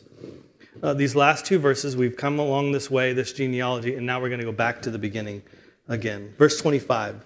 Uh, 0.81 0.93
these 0.93 1.15
last 1.15 1.45
two 1.45 1.59
verses, 1.59 1.97
we've 1.97 2.15
come 2.15 2.39
along 2.39 2.71
this 2.71 2.89
way, 2.89 3.11
this 3.11 3.33
genealogy, 3.33 3.95
and 3.95 4.05
now 4.05 4.21
we're 4.21 4.29
going 4.29 4.39
to 4.39 4.45
go 4.45 4.51
back 4.53 4.81
to 4.83 4.91
the 4.91 4.99
beginning 4.99 5.41
again. 5.87 6.33
Verse 6.37 6.59
25. 6.61 7.23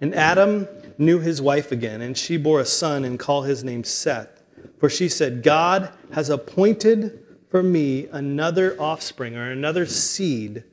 And 0.00 0.14
Adam 0.14 0.68
knew 0.98 1.18
his 1.18 1.40
wife 1.40 1.72
again, 1.72 2.00
and 2.02 2.16
she 2.16 2.36
bore 2.36 2.60
a 2.60 2.64
son 2.64 3.04
and 3.04 3.18
called 3.18 3.46
his 3.46 3.64
name 3.64 3.84
Seth. 3.84 4.42
For 4.78 4.88
she 4.88 5.08
said, 5.08 5.42
God 5.42 5.90
has 6.12 6.30
appointed 6.30 7.20
for 7.50 7.62
me 7.62 8.08
another 8.08 8.80
offspring 8.80 9.36
or 9.36 9.50
another 9.50 9.86
seed 9.86 10.64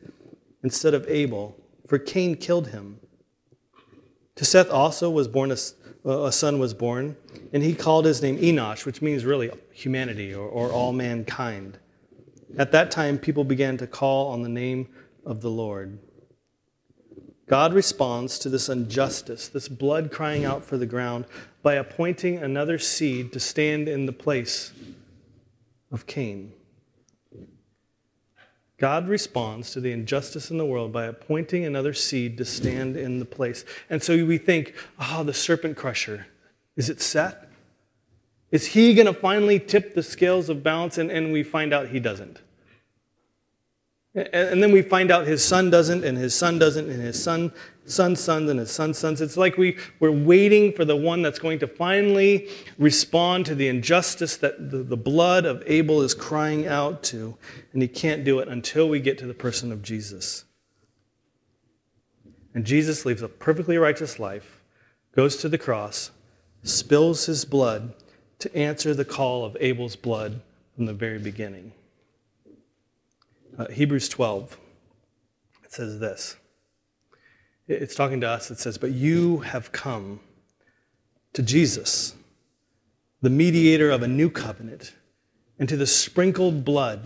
instead 0.64 0.94
of 0.94 1.08
Abel, 1.08 1.56
for 1.88 1.98
Cain 2.00 2.36
killed 2.36 2.68
him. 2.68 3.00
To 4.36 4.46
Seth 4.46 4.70
also 4.70 5.10
was 5.10 5.28
born 5.28 5.52
a, 5.52 6.10
a 6.10 6.32
son 6.32 6.60
was 6.60 6.74
born, 6.74 7.16
and 7.54 7.62
he 7.62 7.74
called 7.76 8.06
his 8.06 8.22
name 8.22 8.38
Enosh, 8.38 8.86
which 8.86 9.02
means 9.02 9.26
really 9.26 9.52
humanity 9.72 10.34
or, 10.34 10.48
or 10.48 10.72
all 10.72 10.94
mankind. 10.94 11.78
At 12.58 12.72
that 12.72 12.92
time, 12.92 13.18
people 13.18 13.44
began 13.44 13.78
to 13.78 13.88
call 13.88 14.30
on 14.30 14.42
the 14.42 14.50
name 14.50 14.88
of 15.26 15.42
the 15.42 15.50
Lord. 15.50 16.00
God 17.52 17.74
responds 17.74 18.40
to 18.40 18.50
this 18.50 18.70
injustice, 18.70 19.50
this 19.50 19.68
blood 19.68 20.10
crying 20.10 20.46
out 20.46 20.64
for 20.64 20.78
the 20.78 20.86
ground, 20.86 21.26
by 21.62 21.74
appointing 21.74 22.38
another 22.38 22.80
seed 22.80 23.34
to 23.34 23.42
stand 23.42 23.90
in 23.90 24.06
the 24.06 24.14
place 24.14 24.72
of 25.92 26.08
Cain. 26.08 26.54
God 28.78 29.10
responds 29.10 29.72
to 29.72 29.82
the 29.82 29.92
injustice 29.92 30.50
in 30.50 30.60
the 30.60 30.66
world 30.66 30.94
by 30.94 31.04
appointing 31.08 31.66
another 31.66 31.94
seed 31.94 32.38
to 32.38 32.46
stand 32.46 32.96
in 32.96 33.20
the 33.20 33.26
place. 33.26 33.66
And 33.90 34.02
so 34.02 34.26
we 34.26 34.38
think, 34.38 34.74
oh, 34.98 35.26
the 35.26 35.34
serpent 35.34 35.76
crusher. 35.76 36.28
Is 36.78 36.90
it 36.90 37.02
Seth? 37.02 37.36
Is 38.52 38.68
he 38.68 38.94
going 38.94 39.08
to 39.08 39.14
finally 39.14 39.60
tip 39.60 39.94
the 39.94 40.04
scales 40.04 40.48
of 40.48 40.64
balance? 40.64 40.98
And, 40.98 41.12
and 41.12 41.34
we 41.34 41.44
find 41.44 41.74
out 41.74 41.90
he 41.90 42.00
doesn't. 42.00 42.40
And 44.14 44.62
then 44.62 44.74
we 44.74 44.82
find 44.82 45.10
out 45.10 45.26
his 45.26 45.44
son 45.44 45.70
doesn't, 45.70 46.04
and 46.04 46.18
his 46.18 46.36
son 46.36 46.60
doesn't, 46.60 46.90
and 46.90 47.02
his 47.02 47.22
son, 47.22 47.50
son's 47.86 48.20
sons, 48.20 48.50
and 48.50 48.60
his 48.60 48.70
son's 48.70 48.98
sons. 48.98 49.22
It's 49.22 49.38
like 49.38 49.58
we, 49.58 49.78
we're 50.02 50.12
waiting 50.12 50.74
for 50.74 50.84
the 50.84 50.98
one 50.98 51.22
that's 51.22 51.40
going 51.40 51.60
to 51.60 51.68
finally 51.68 52.50
respond 52.78 53.46
to 53.46 53.56
the 53.56 53.70
injustice 53.70 54.36
that 54.38 54.70
the, 54.70 54.80
the 54.84 54.98
blood 54.98 55.46
of 55.46 55.64
Abel 55.66 56.02
is 56.02 56.14
crying 56.14 56.68
out 56.68 57.04
to, 57.04 57.38
and 57.72 57.82
he 57.82 57.88
can't 57.88 58.26
do 58.26 58.40
it 58.40 58.50
until 58.50 58.90
we 58.90 59.00
get 59.00 59.18
to 59.20 59.26
the 59.26 59.34
person 59.34 59.72
of 59.72 59.82
Jesus. 59.82 60.44
And 62.54 62.66
Jesus 62.66 63.06
lives 63.06 63.22
a 63.22 63.30
perfectly 63.30 63.78
righteous 63.78 64.20
life, 64.20 64.62
goes 65.16 65.38
to 65.38 65.48
the 65.48 65.58
cross, 65.58 66.12
spills 66.64 67.28
his 67.28 67.46
blood 67.46 67.94
to 68.40 68.54
answer 68.54 68.94
the 68.94 69.06
call 69.06 69.46
of 69.46 69.56
Abel's 69.62 69.96
blood 69.96 70.42
from 70.76 70.86
the 70.86 70.94
very 70.94 71.20
beginning. 71.20 71.72
Uh, 73.62 73.68
Hebrews 73.68 74.10
12, 74.10 74.58
it 75.64 75.72
says 75.72 76.00
this. 76.00 76.36
It's 77.68 77.94
talking 77.94 78.20
to 78.22 78.28
us. 78.28 78.50
It 78.50 78.58
says, 78.58 78.80
But 78.80 78.92
you 78.92 79.38
have 79.38 79.72
come 79.72 80.20
to 81.34 81.44
Jesus, 81.44 82.16
the 83.22 83.30
mediator 83.30 83.92
of 83.92 84.02
a 84.02 84.08
new 84.08 84.32
covenant, 84.32 84.94
and 85.60 85.70
to 85.70 85.78
the 85.78 85.86
sprinkled 85.86 86.66
blood 86.66 87.04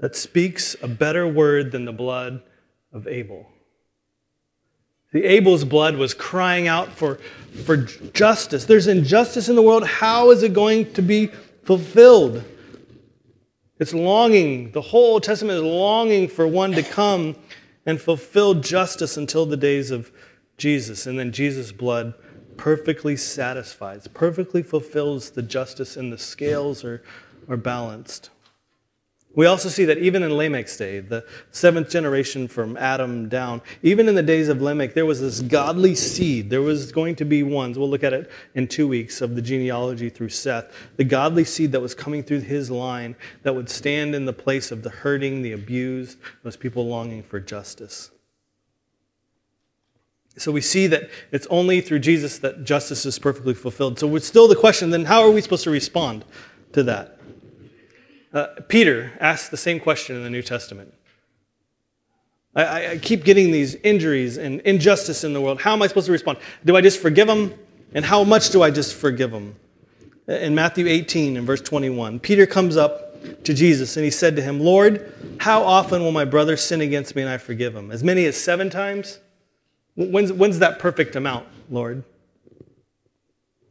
that 0.00 0.14
speaks 0.14 0.76
a 0.82 0.88
better 0.88 1.26
word 1.26 1.72
than 1.72 1.86
the 1.86 1.92
blood 1.94 2.42
of 2.92 3.08
Abel. 3.08 3.46
The 5.14 5.24
Abel's 5.24 5.64
blood 5.64 5.96
was 5.96 6.12
crying 6.12 6.68
out 6.68 6.92
for, 6.92 7.20
for 7.64 7.78
justice. 7.78 8.66
There's 8.66 8.86
injustice 8.86 9.48
in 9.48 9.56
the 9.56 9.62
world. 9.62 9.86
How 9.86 10.30
is 10.30 10.42
it 10.42 10.52
going 10.52 10.92
to 10.92 11.00
be 11.00 11.28
fulfilled? 11.64 12.44
It's 13.78 13.94
longing, 13.94 14.72
the 14.72 14.80
whole 14.80 15.12
Old 15.12 15.22
Testament 15.22 15.58
is 15.58 15.62
longing 15.62 16.28
for 16.28 16.46
one 16.46 16.72
to 16.72 16.82
come 16.82 17.36
and 17.86 18.00
fulfill 18.00 18.54
justice 18.54 19.16
until 19.16 19.46
the 19.46 19.56
days 19.56 19.90
of 19.90 20.10
Jesus. 20.56 21.06
And 21.06 21.18
then 21.18 21.30
Jesus' 21.30 21.70
blood 21.70 22.14
perfectly 22.56 23.16
satisfies, 23.16 24.08
perfectly 24.08 24.62
fulfills 24.62 25.30
the 25.30 25.42
justice, 25.42 25.96
and 25.96 26.12
the 26.12 26.18
scales 26.18 26.84
are, 26.84 27.02
are 27.48 27.56
balanced. 27.56 28.30
We 29.34 29.46
also 29.46 29.68
see 29.68 29.84
that 29.84 29.98
even 29.98 30.22
in 30.22 30.36
Lamech's 30.36 30.76
day, 30.76 31.00
the 31.00 31.24
seventh 31.52 31.90
generation 31.90 32.48
from 32.48 32.76
Adam 32.76 33.28
down, 33.28 33.60
even 33.82 34.08
in 34.08 34.14
the 34.14 34.22
days 34.22 34.48
of 34.48 34.62
Lamech, 34.62 34.94
there 34.94 35.06
was 35.06 35.20
this 35.20 35.40
godly 35.40 35.94
seed. 35.94 36.50
There 36.50 36.62
was 36.62 36.90
going 36.90 37.14
to 37.16 37.24
be 37.24 37.42
ones, 37.42 37.78
we'll 37.78 37.90
look 37.90 38.02
at 38.02 38.12
it 38.12 38.30
in 38.54 38.66
two 38.66 38.88
weeks 38.88 39.20
of 39.20 39.36
the 39.36 39.42
genealogy 39.42 40.08
through 40.08 40.30
Seth, 40.30 40.72
the 40.96 41.04
godly 41.04 41.44
seed 41.44 41.72
that 41.72 41.80
was 41.80 41.94
coming 41.94 42.22
through 42.22 42.40
his 42.40 42.70
line 42.70 43.14
that 43.42 43.54
would 43.54 43.68
stand 43.68 44.14
in 44.14 44.24
the 44.24 44.32
place 44.32 44.72
of 44.72 44.82
the 44.82 44.90
hurting, 44.90 45.42
the 45.42 45.52
abused, 45.52 46.18
those 46.42 46.56
people 46.56 46.88
longing 46.88 47.22
for 47.22 47.38
justice. 47.38 48.10
So 50.36 50.52
we 50.52 50.62
see 50.62 50.86
that 50.86 51.10
it's 51.32 51.46
only 51.48 51.80
through 51.80 51.98
Jesus 51.98 52.38
that 52.38 52.64
justice 52.64 53.04
is 53.04 53.18
perfectly 53.18 53.54
fulfilled. 53.54 53.98
So 53.98 54.16
it's 54.16 54.26
still 54.26 54.48
the 54.48 54.56
question 54.56 54.90
then, 54.90 55.04
how 55.04 55.22
are 55.22 55.30
we 55.30 55.42
supposed 55.42 55.64
to 55.64 55.70
respond 55.70 56.24
to 56.72 56.82
that? 56.84 57.17
Uh, 58.32 58.46
Peter 58.68 59.12
asks 59.20 59.48
the 59.48 59.56
same 59.56 59.80
question 59.80 60.16
in 60.16 60.22
the 60.22 60.30
New 60.30 60.42
Testament. 60.42 60.92
I, 62.54 62.92
I, 62.92 62.98
keep 62.98 63.24
getting 63.24 63.52
these 63.52 63.74
injuries 63.76 64.36
and 64.36 64.60
injustice 64.62 65.22
in 65.24 65.32
the 65.32 65.40
world. 65.40 65.60
How 65.60 65.72
am 65.72 65.82
I 65.82 65.86
supposed 65.86 66.06
to 66.06 66.12
respond? 66.12 66.38
Do 66.64 66.76
I 66.76 66.80
just 66.80 67.00
forgive 67.00 67.26
them? 67.26 67.54
And 67.94 68.04
how 68.04 68.24
much 68.24 68.50
do 68.50 68.62
I 68.62 68.70
just 68.70 68.94
forgive 68.94 69.30
them? 69.30 69.54
In 70.26 70.54
Matthew 70.54 70.86
18 70.88 71.36
and 71.36 71.46
verse 71.46 71.60
21, 71.62 72.20
Peter 72.20 72.46
comes 72.46 72.76
up 72.76 73.44
to 73.44 73.54
Jesus 73.54 73.96
and 73.96 74.04
he 74.04 74.10
said 74.10 74.36
to 74.36 74.42
him, 74.42 74.60
Lord, 74.60 75.12
how 75.38 75.62
often 75.62 76.02
will 76.02 76.12
my 76.12 76.24
brother 76.24 76.56
sin 76.56 76.80
against 76.80 77.16
me 77.16 77.22
and 77.22 77.30
I 77.30 77.38
forgive 77.38 77.74
him? 77.74 77.90
As 77.90 78.04
many 78.04 78.26
as 78.26 78.36
seven 78.36 78.68
times? 78.68 79.20
When's, 79.96 80.32
when's 80.32 80.58
that 80.58 80.78
perfect 80.78 81.16
amount, 81.16 81.46
Lord? 81.70 82.04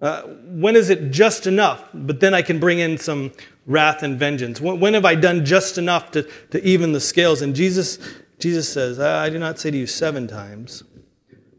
Uh, 0.01 0.23
when 0.23 0.75
is 0.75 0.89
it 0.89 1.11
just 1.11 1.47
enough, 1.47 1.87
but 1.93 2.19
then 2.19 2.33
I 2.33 2.41
can 2.41 2.59
bring 2.59 2.79
in 2.79 2.97
some 2.97 3.31
wrath 3.67 4.01
and 4.01 4.17
vengeance? 4.17 4.60
When, 4.60 4.80
when 4.80 4.95
have 4.95 5.06
I 5.06 5.13
done 5.13 5.45
just 5.45 5.77
enough 5.77 6.10
to, 6.12 6.23
to 6.51 6.63
even 6.63 6.93
the 6.93 6.99
scales? 6.99 7.43
And 7.43 7.56
Jesus, 7.56 7.99
Jesus 8.39 8.67
says, 8.67 8.99
I 8.99 9.30
do 9.30 9.38
not 9.38 9.60
say 9.60 9.69
to 9.69 9.77
you 9.77 9.86
seven 9.86 10.27
times, 10.27 10.84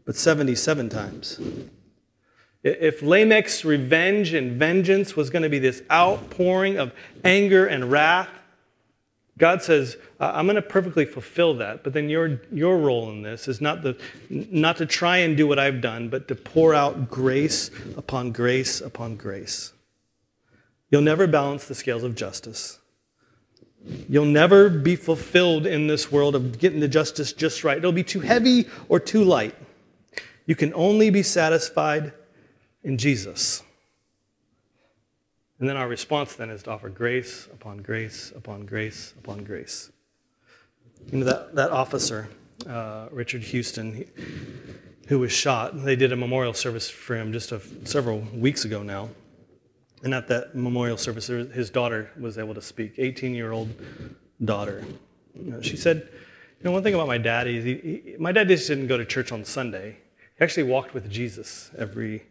but 0.05 0.17
77 0.17 0.89
times. 0.89 1.39
If 2.61 2.99
Lamech's 2.99 3.63
revenge 3.63 4.33
and 4.33 4.59
vengeance 4.59 5.15
was 5.15 5.29
going 5.29 5.43
to 5.43 5.49
be 5.49 5.59
this 5.59 5.81
outpouring 5.89 6.77
of 6.77 6.91
anger 7.23 7.65
and 7.65 7.89
wrath, 7.89 8.27
God 9.37 9.61
says, 9.61 9.95
I'm 10.19 10.45
going 10.45 10.57
to 10.57 10.61
perfectly 10.61 11.05
fulfill 11.05 11.53
that, 11.55 11.81
but 11.81 11.93
then 11.93 12.09
your, 12.09 12.41
your 12.51 12.77
role 12.77 13.09
in 13.09 13.21
this 13.21 13.47
is 13.47 13.61
not, 13.61 13.81
the, 13.81 13.97
not 14.29 14.75
to 14.77 14.85
try 14.85 15.17
and 15.17 15.37
do 15.37 15.47
what 15.47 15.57
I've 15.57 15.79
done, 15.79 16.09
but 16.09 16.27
to 16.27 16.35
pour 16.35 16.75
out 16.75 17.09
grace 17.09 17.71
upon 17.95 18.33
grace 18.33 18.81
upon 18.81 19.15
grace. 19.15 19.71
You'll 20.89 21.01
never 21.01 21.27
balance 21.27 21.65
the 21.65 21.75
scales 21.75 22.03
of 22.03 22.15
justice. 22.15 22.79
You'll 24.09 24.25
never 24.25 24.69
be 24.69 24.95
fulfilled 24.95 25.65
in 25.65 25.87
this 25.87 26.11
world 26.11 26.35
of 26.35 26.59
getting 26.59 26.79
the 26.79 26.87
justice 26.87 27.31
just 27.31 27.63
right. 27.63 27.77
It'll 27.77 27.91
be 27.91 28.03
too 28.03 28.19
heavy 28.19 28.67
or 28.89 28.99
too 28.99 29.23
light. 29.23 29.55
You 30.45 30.55
can 30.55 30.73
only 30.73 31.09
be 31.09 31.23
satisfied 31.23 32.11
in 32.83 32.97
Jesus. 32.97 33.63
And 35.59 35.67
then 35.67 35.77
our 35.77 35.87
response 35.87 36.35
then 36.35 36.49
is 36.49 36.63
to 36.63 36.71
offer 36.71 36.89
grace 36.89 37.47
upon 37.53 37.79
grace 37.79 38.31
upon 38.35 38.65
grace 38.65 39.13
upon 39.17 39.43
grace. 39.43 39.91
You 41.11 41.19
know, 41.19 41.25
that, 41.25 41.55
that 41.55 41.71
officer, 41.71 42.29
uh, 42.67 43.07
Richard 43.11 43.43
Houston, 43.43 43.93
he, 43.93 44.05
who 45.07 45.19
was 45.19 45.31
shot, 45.31 45.83
they 45.83 45.95
did 45.95 46.11
a 46.11 46.15
memorial 46.15 46.53
service 46.53 46.89
for 46.89 47.15
him 47.15 47.33
just 47.33 47.51
a, 47.51 47.61
several 47.83 48.19
weeks 48.33 48.65
ago 48.65 48.83
now. 48.83 49.09
And 50.03 50.13
at 50.13 50.27
that 50.29 50.55
memorial 50.55 50.97
service, 50.97 51.27
his 51.27 51.69
daughter 51.69 52.11
was 52.19 52.37
able 52.37 52.53
to 52.53 52.61
speak, 52.61 52.93
18 52.97 53.33
year 53.33 53.51
old 53.51 53.69
daughter. 54.43 54.85
She 55.61 55.75
said, 55.75 56.07
You 56.59 56.65
know, 56.65 56.71
one 56.71 56.83
thing 56.83 56.93
about 56.93 57.07
my 57.07 57.17
dad 57.17 57.47
is 57.47 57.63
he, 57.63 57.75
he, 57.75 58.15
my 58.17 58.31
dad 58.31 58.47
just 58.47 58.67
didn't 58.67 58.87
go 58.87 58.97
to 58.97 59.05
church 59.05 59.31
on 59.31 59.43
Sunday. 59.43 59.97
He 60.37 60.43
actually 60.43 60.63
walked 60.63 60.93
with 60.93 61.09
Jesus 61.09 61.69
every 61.77 62.23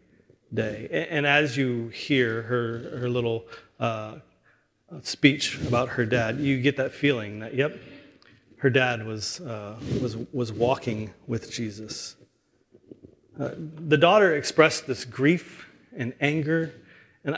day. 0.53 1.07
And, 1.11 1.27
as 1.27 1.55
you 1.55 1.89
hear 1.89 2.41
her, 2.43 2.99
her 2.99 3.09
little 3.09 3.45
uh, 3.79 4.15
speech 5.03 5.59
about 5.61 5.89
her 5.89 6.05
dad, 6.05 6.39
you 6.39 6.59
get 6.59 6.77
that 6.77 6.91
feeling 6.91 7.39
that, 7.39 7.53
yep, 7.53 7.79
her 8.57 8.69
dad 8.69 9.05
was, 9.05 9.39
uh, 9.41 9.79
was, 10.01 10.17
was 10.33 10.51
walking 10.51 11.13
with 11.27 11.51
Jesus. 11.51 12.15
Uh, 13.39 13.51
the 13.55 13.97
daughter 13.97 14.35
expressed 14.35 14.85
this 14.87 15.05
grief 15.05 15.67
and 15.95 16.13
anger 16.19 16.73
and, 17.23 17.37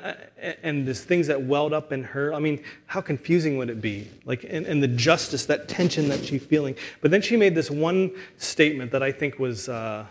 and 0.61 0.87
these 0.87 1.03
things 1.03 1.27
that 1.27 1.41
welled 1.41 1.73
up 1.73 1.91
in 1.91 2.03
her. 2.03 2.33
I 2.33 2.39
mean, 2.39 2.63
how 2.85 3.01
confusing 3.01 3.57
would 3.57 3.69
it 3.69 3.81
be? 3.81 4.07
Like, 4.25 4.43
and, 4.43 4.65
and 4.65 4.81
the 4.81 4.87
justice, 4.87 5.45
that 5.47 5.67
tension 5.67 6.09
that 6.09 6.23
she's 6.23 6.43
feeling. 6.43 6.75
But 7.01 7.11
then 7.11 7.21
she 7.21 7.35
made 7.35 7.55
this 7.55 7.71
one 7.71 8.11
statement 8.37 8.91
that 8.91 9.01
I 9.01 9.11
think 9.11 9.39
was, 9.39 9.69
uh, 9.69 10.05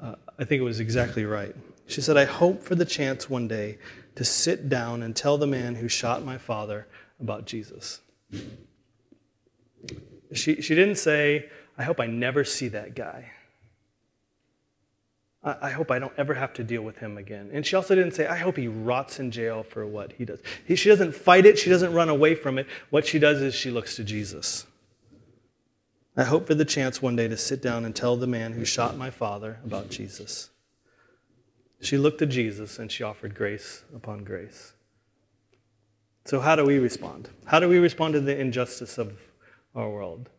uh, 0.00 0.14
I 0.38 0.44
think 0.44 0.60
it 0.60 0.64
was 0.64 0.80
exactly 0.80 1.24
right. 1.24 1.54
She 1.86 2.00
said, 2.00 2.16
I 2.16 2.24
hope 2.24 2.62
for 2.62 2.74
the 2.74 2.84
chance 2.84 3.30
one 3.30 3.46
day 3.46 3.78
to 4.16 4.24
sit 4.24 4.68
down 4.68 5.02
and 5.02 5.14
tell 5.14 5.38
the 5.38 5.46
man 5.46 5.74
who 5.76 5.88
shot 5.88 6.24
my 6.24 6.38
father 6.38 6.86
about 7.20 7.44
Jesus. 7.44 8.00
She, 10.32 10.60
she 10.62 10.74
didn't 10.74 10.96
say, 10.96 11.48
I 11.78 11.84
hope 11.84 12.00
I 12.00 12.06
never 12.06 12.44
see 12.44 12.68
that 12.68 12.94
guy. 12.94 13.30
I, 15.44 15.70
hope 15.70 15.90
I 15.90 15.98
don't 15.98 16.12
ever 16.16 16.32
have 16.32 16.54
to 16.54 16.64
deal 16.64 16.80
with 16.80 16.96
him 16.96 17.18
again. 17.18 17.50
And 17.52 17.66
she 17.66 17.76
also 17.76 17.94
didn't 17.94 18.12
say, 18.12 18.26
I 18.26 18.38
hope 18.38 18.56
he 18.56 18.66
rots 18.66 19.20
in 19.20 19.30
jail 19.30 19.62
for 19.62 19.86
what 19.86 20.12
he 20.12 20.24
does. 20.24 20.40
He, 20.64 20.74
she 20.74 20.88
doesn't 20.88 21.14
fight 21.14 21.44
it, 21.44 21.58
she 21.58 21.68
doesn't 21.68 21.92
run 21.92 22.08
away 22.08 22.34
from 22.34 22.58
it. 22.58 22.66
What 22.88 23.06
she 23.06 23.18
does 23.18 23.42
is 23.42 23.54
she 23.54 23.70
looks 23.70 23.94
to 23.96 24.04
Jesus. 24.04 24.66
I 26.16 26.24
hope 26.24 26.46
for 26.46 26.54
the 26.54 26.64
chance 26.64 27.02
one 27.02 27.14
day 27.14 27.28
to 27.28 27.36
sit 27.36 27.60
down 27.60 27.84
and 27.84 27.94
tell 27.94 28.16
the 28.16 28.26
man 28.26 28.52
who 28.52 28.64
shot 28.64 28.96
my 28.96 29.10
father 29.10 29.58
about 29.64 29.90
Jesus. 29.90 30.48
She 31.80 31.98
looked 31.98 32.20
to 32.20 32.26
Jesus 32.26 32.78
and 32.78 32.90
she 32.90 33.02
offered 33.02 33.34
grace 33.34 33.82
upon 33.94 34.24
grace. 34.24 34.72
So, 36.24 36.40
how 36.40 36.56
do 36.56 36.64
we 36.64 36.78
respond? 36.78 37.28
How 37.44 37.60
do 37.60 37.68
we 37.68 37.76
respond 37.78 38.14
to 38.14 38.20
the 38.20 38.38
injustice 38.38 38.96
of 38.96 39.12
our 39.74 39.90
world? 39.90 40.30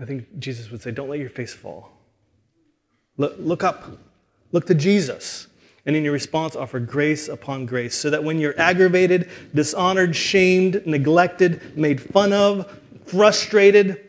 I 0.00 0.04
think 0.04 0.38
Jesus 0.38 0.70
would 0.70 0.82
say, 0.82 0.92
Don't 0.92 1.08
let 1.08 1.18
your 1.18 1.30
face 1.30 1.52
fall. 1.52 1.93
Look, 3.16 3.36
look 3.38 3.62
up, 3.62 3.98
look 4.52 4.66
to 4.66 4.74
Jesus. 4.74 5.48
And 5.86 5.94
in 5.94 6.02
your 6.02 6.12
response, 6.12 6.56
offer 6.56 6.80
grace 6.80 7.28
upon 7.28 7.66
grace 7.66 7.94
so 7.94 8.08
that 8.10 8.24
when 8.24 8.38
you're 8.38 8.58
aggravated, 8.58 9.30
dishonored, 9.54 10.16
shamed, 10.16 10.86
neglected, 10.86 11.76
made 11.76 12.00
fun 12.00 12.32
of, 12.32 12.80
frustrated, 13.04 14.08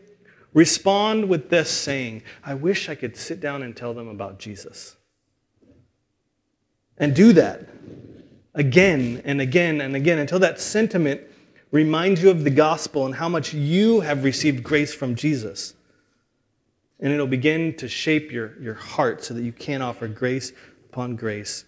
respond 0.54 1.28
with 1.28 1.50
this 1.50 1.70
saying, 1.70 2.24
I 2.44 2.54
wish 2.54 2.88
I 2.88 2.96
could 2.96 3.18
sit 3.18 3.42
down 3.42 3.62
and 3.62 3.76
tell 3.76 3.94
them 3.94 4.08
about 4.08 4.40
Jesus. 4.40 4.96
And 6.98 7.14
do 7.14 7.34
that 7.34 7.68
again 8.54 9.22
and 9.26 9.42
again 9.42 9.82
and 9.82 9.98
again 9.98 10.18
until 10.18 10.40
that 10.40 10.62
sentiment 10.62 11.22
reminds 11.72 12.24
you 12.24 12.30
of 12.30 12.46
the 12.46 12.50
gospel 12.50 13.06
and 13.06 13.16
how 13.16 13.28
much 13.28 13.54
you 13.54 14.00
have 14.00 14.24
received 14.24 14.64
grace 14.64 14.96
from 14.96 15.14
Jesus. 15.14 15.74
And 17.06 17.14
it'll 17.14 17.28
begin 17.28 17.76
to 17.76 17.88
shape 17.88 18.32
your, 18.32 18.60
your 18.60 18.74
heart 18.74 19.24
so 19.24 19.36
that 19.36 19.44
you 19.44 19.52
can 19.52 19.84
offer 19.84 20.08
grace 20.08 20.52
upon 20.90 21.16
grace 21.16 21.64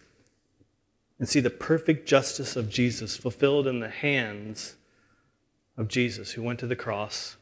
and 1.19 1.29
see 1.29 1.39
the 1.41 1.51
perfect 1.51 2.07
justice 2.07 2.55
of 2.55 2.71
Jesus 2.71 3.15
fulfilled 3.15 3.67
in 3.67 3.79
the 3.79 3.87
hands 3.87 4.77
of 5.77 5.89
Jesus, 5.89 6.31
who 6.31 6.41
went 6.41 6.57
to 6.61 6.65
the 6.65 6.75
cross 6.75 7.37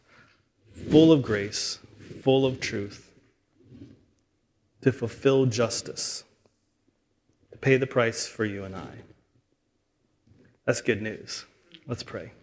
full 0.91 1.13
of 1.13 1.23
grace, 1.23 1.79
full 2.21 2.45
of 2.45 2.59
truth, 2.59 3.13
to 4.81 4.91
fulfill 4.91 5.45
justice 5.45 6.25
to 7.53 7.57
pay 7.57 7.77
the 7.77 7.87
price 7.87 8.27
for 8.27 8.43
you 8.43 8.65
and 8.65 8.75
I. 8.75 8.91
That's 10.65 10.81
good 10.81 11.01
news. 11.01 11.45
Let's 11.87 12.03
pray. 12.03 12.33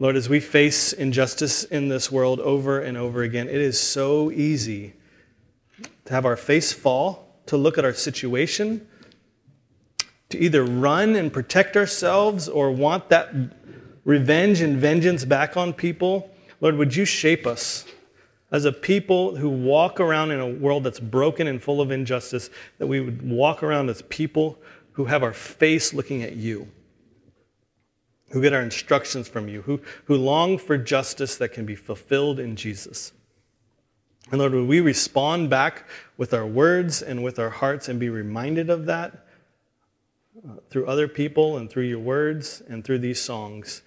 Lord, 0.00 0.14
as 0.14 0.28
we 0.28 0.38
face 0.38 0.92
injustice 0.92 1.64
in 1.64 1.88
this 1.88 2.10
world 2.10 2.38
over 2.38 2.80
and 2.80 2.96
over 2.96 3.22
again, 3.22 3.48
it 3.48 3.56
is 3.56 3.80
so 3.80 4.30
easy 4.30 4.94
to 6.04 6.12
have 6.12 6.24
our 6.24 6.36
face 6.36 6.72
fall, 6.72 7.34
to 7.46 7.56
look 7.56 7.78
at 7.78 7.84
our 7.84 7.92
situation, 7.92 8.86
to 10.28 10.38
either 10.38 10.62
run 10.62 11.16
and 11.16 11.32
protect 11.32 11.76
ourselves 11.76 12.48
or 12.48 12.70
want 12.70 13.08
that 13.08 13.34
revenge 14.04 14.60
and 14.60 14.78
vengeance 14.78 15.24
back 15.24 15.56
on 15.56 15.72
people. 15.72 16.30
Lord, 16.60 16.76
would 16.76 16.94
you 16.94 17.04
shape 17.04 17.46
us? 17.46 17.84
as 18.50 18.64
a 18.64 18.72
people 18.72 19.36
who 19.36 19.48
walk 19.48 20.00
around 20.00 20.30
in 20.30 20.40
a 20.40 20.48
world 20.48 20.84
that's 20.84 21.00
broken 21.00 21.46
and 21.46 21.62
full 21.62 21.80
of 21.80 21.90
injustice, 21.90 22.50
that 22.78 22.86
we 22.86 23.00
would 23.00 23.28
walk 23.28 23.62
around 23.62 23.90
as 23.90 24.02
people 24.02 24.58
who 24.92 25.04
have 25.04 25.22
our 25.22 25.34
face 25.34 25.92
looking 25.92 26.22
at 26.22 26.34
you, 26.34 26.66
who 28.30 28.42
get 28.42 28.52
our 28.52 28.62
instructions 28.62 29.28
from 29.28 29.48
you, 29.48 29.62
who, 29.62 29.80
who 30.04 30.16
long 30.16 30.58
for 30.58 30.76
justice 30.76 31.36
that 31.36 31.52
can 31.52 31.64
be 31.64 31.74
fulfilled 31.74 32.38
in 32.38 32.56
Jesus. 32.56 33.12
And 34.30 34.38
Lord, 34.40 34.52
would 34.52 34.68
we 34.68 34.80
respond 34.80 35.48
back 35.48 35.84
with 36.16 36.34
our 36.34 36.46
words 36.46 37.00
and 37.00 37.22
with 37.24 37.38
our 37.38 37.50
hearts 37.50 37.88
and 37.88 37.98
be 37.98 38.10
reminded 38.10 38.68
of 38.68 38.86
that? 38.86 39.24
uh, 40.46 40.54
through 40.70 40.86
other 40.86 41.08
people 41.08 41.56
and 41.56 41.70
through 41.70 41.84
your 41.84 41.98
words 41.98 42.62
and 42.68 42.84
through 42.84 42.98
these 42.98 43.20
songs 43.20 43.82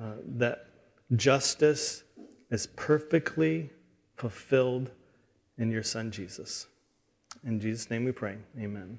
uh, 0.00 0.12
that 0.36 0.66
justice 1.16 2.02
is 2.50 2.66
perfectly 2.68 3.70
fulfilled 4.16 4.90
in 5.58 5.70
your 5.70 5.82
Son 5.82 6.10
Jesus. 6.10 6.66
In 7.44 7.60
Jesus' 7.60 7.90
name 7.90 8.04
we 8.04 8.12
pray. 8.12 8.36
Amen. 8.58 8.98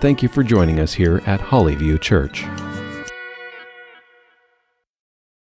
thank 0.00 0.22
you 0.22 0.28
for 0.28 0.42
joining 0.42 0.80
us 0.80 0.94
here 0.94 1.22
at 1.26 1.40
Hollyview 1.40 2.00
Church. 2.00 2.44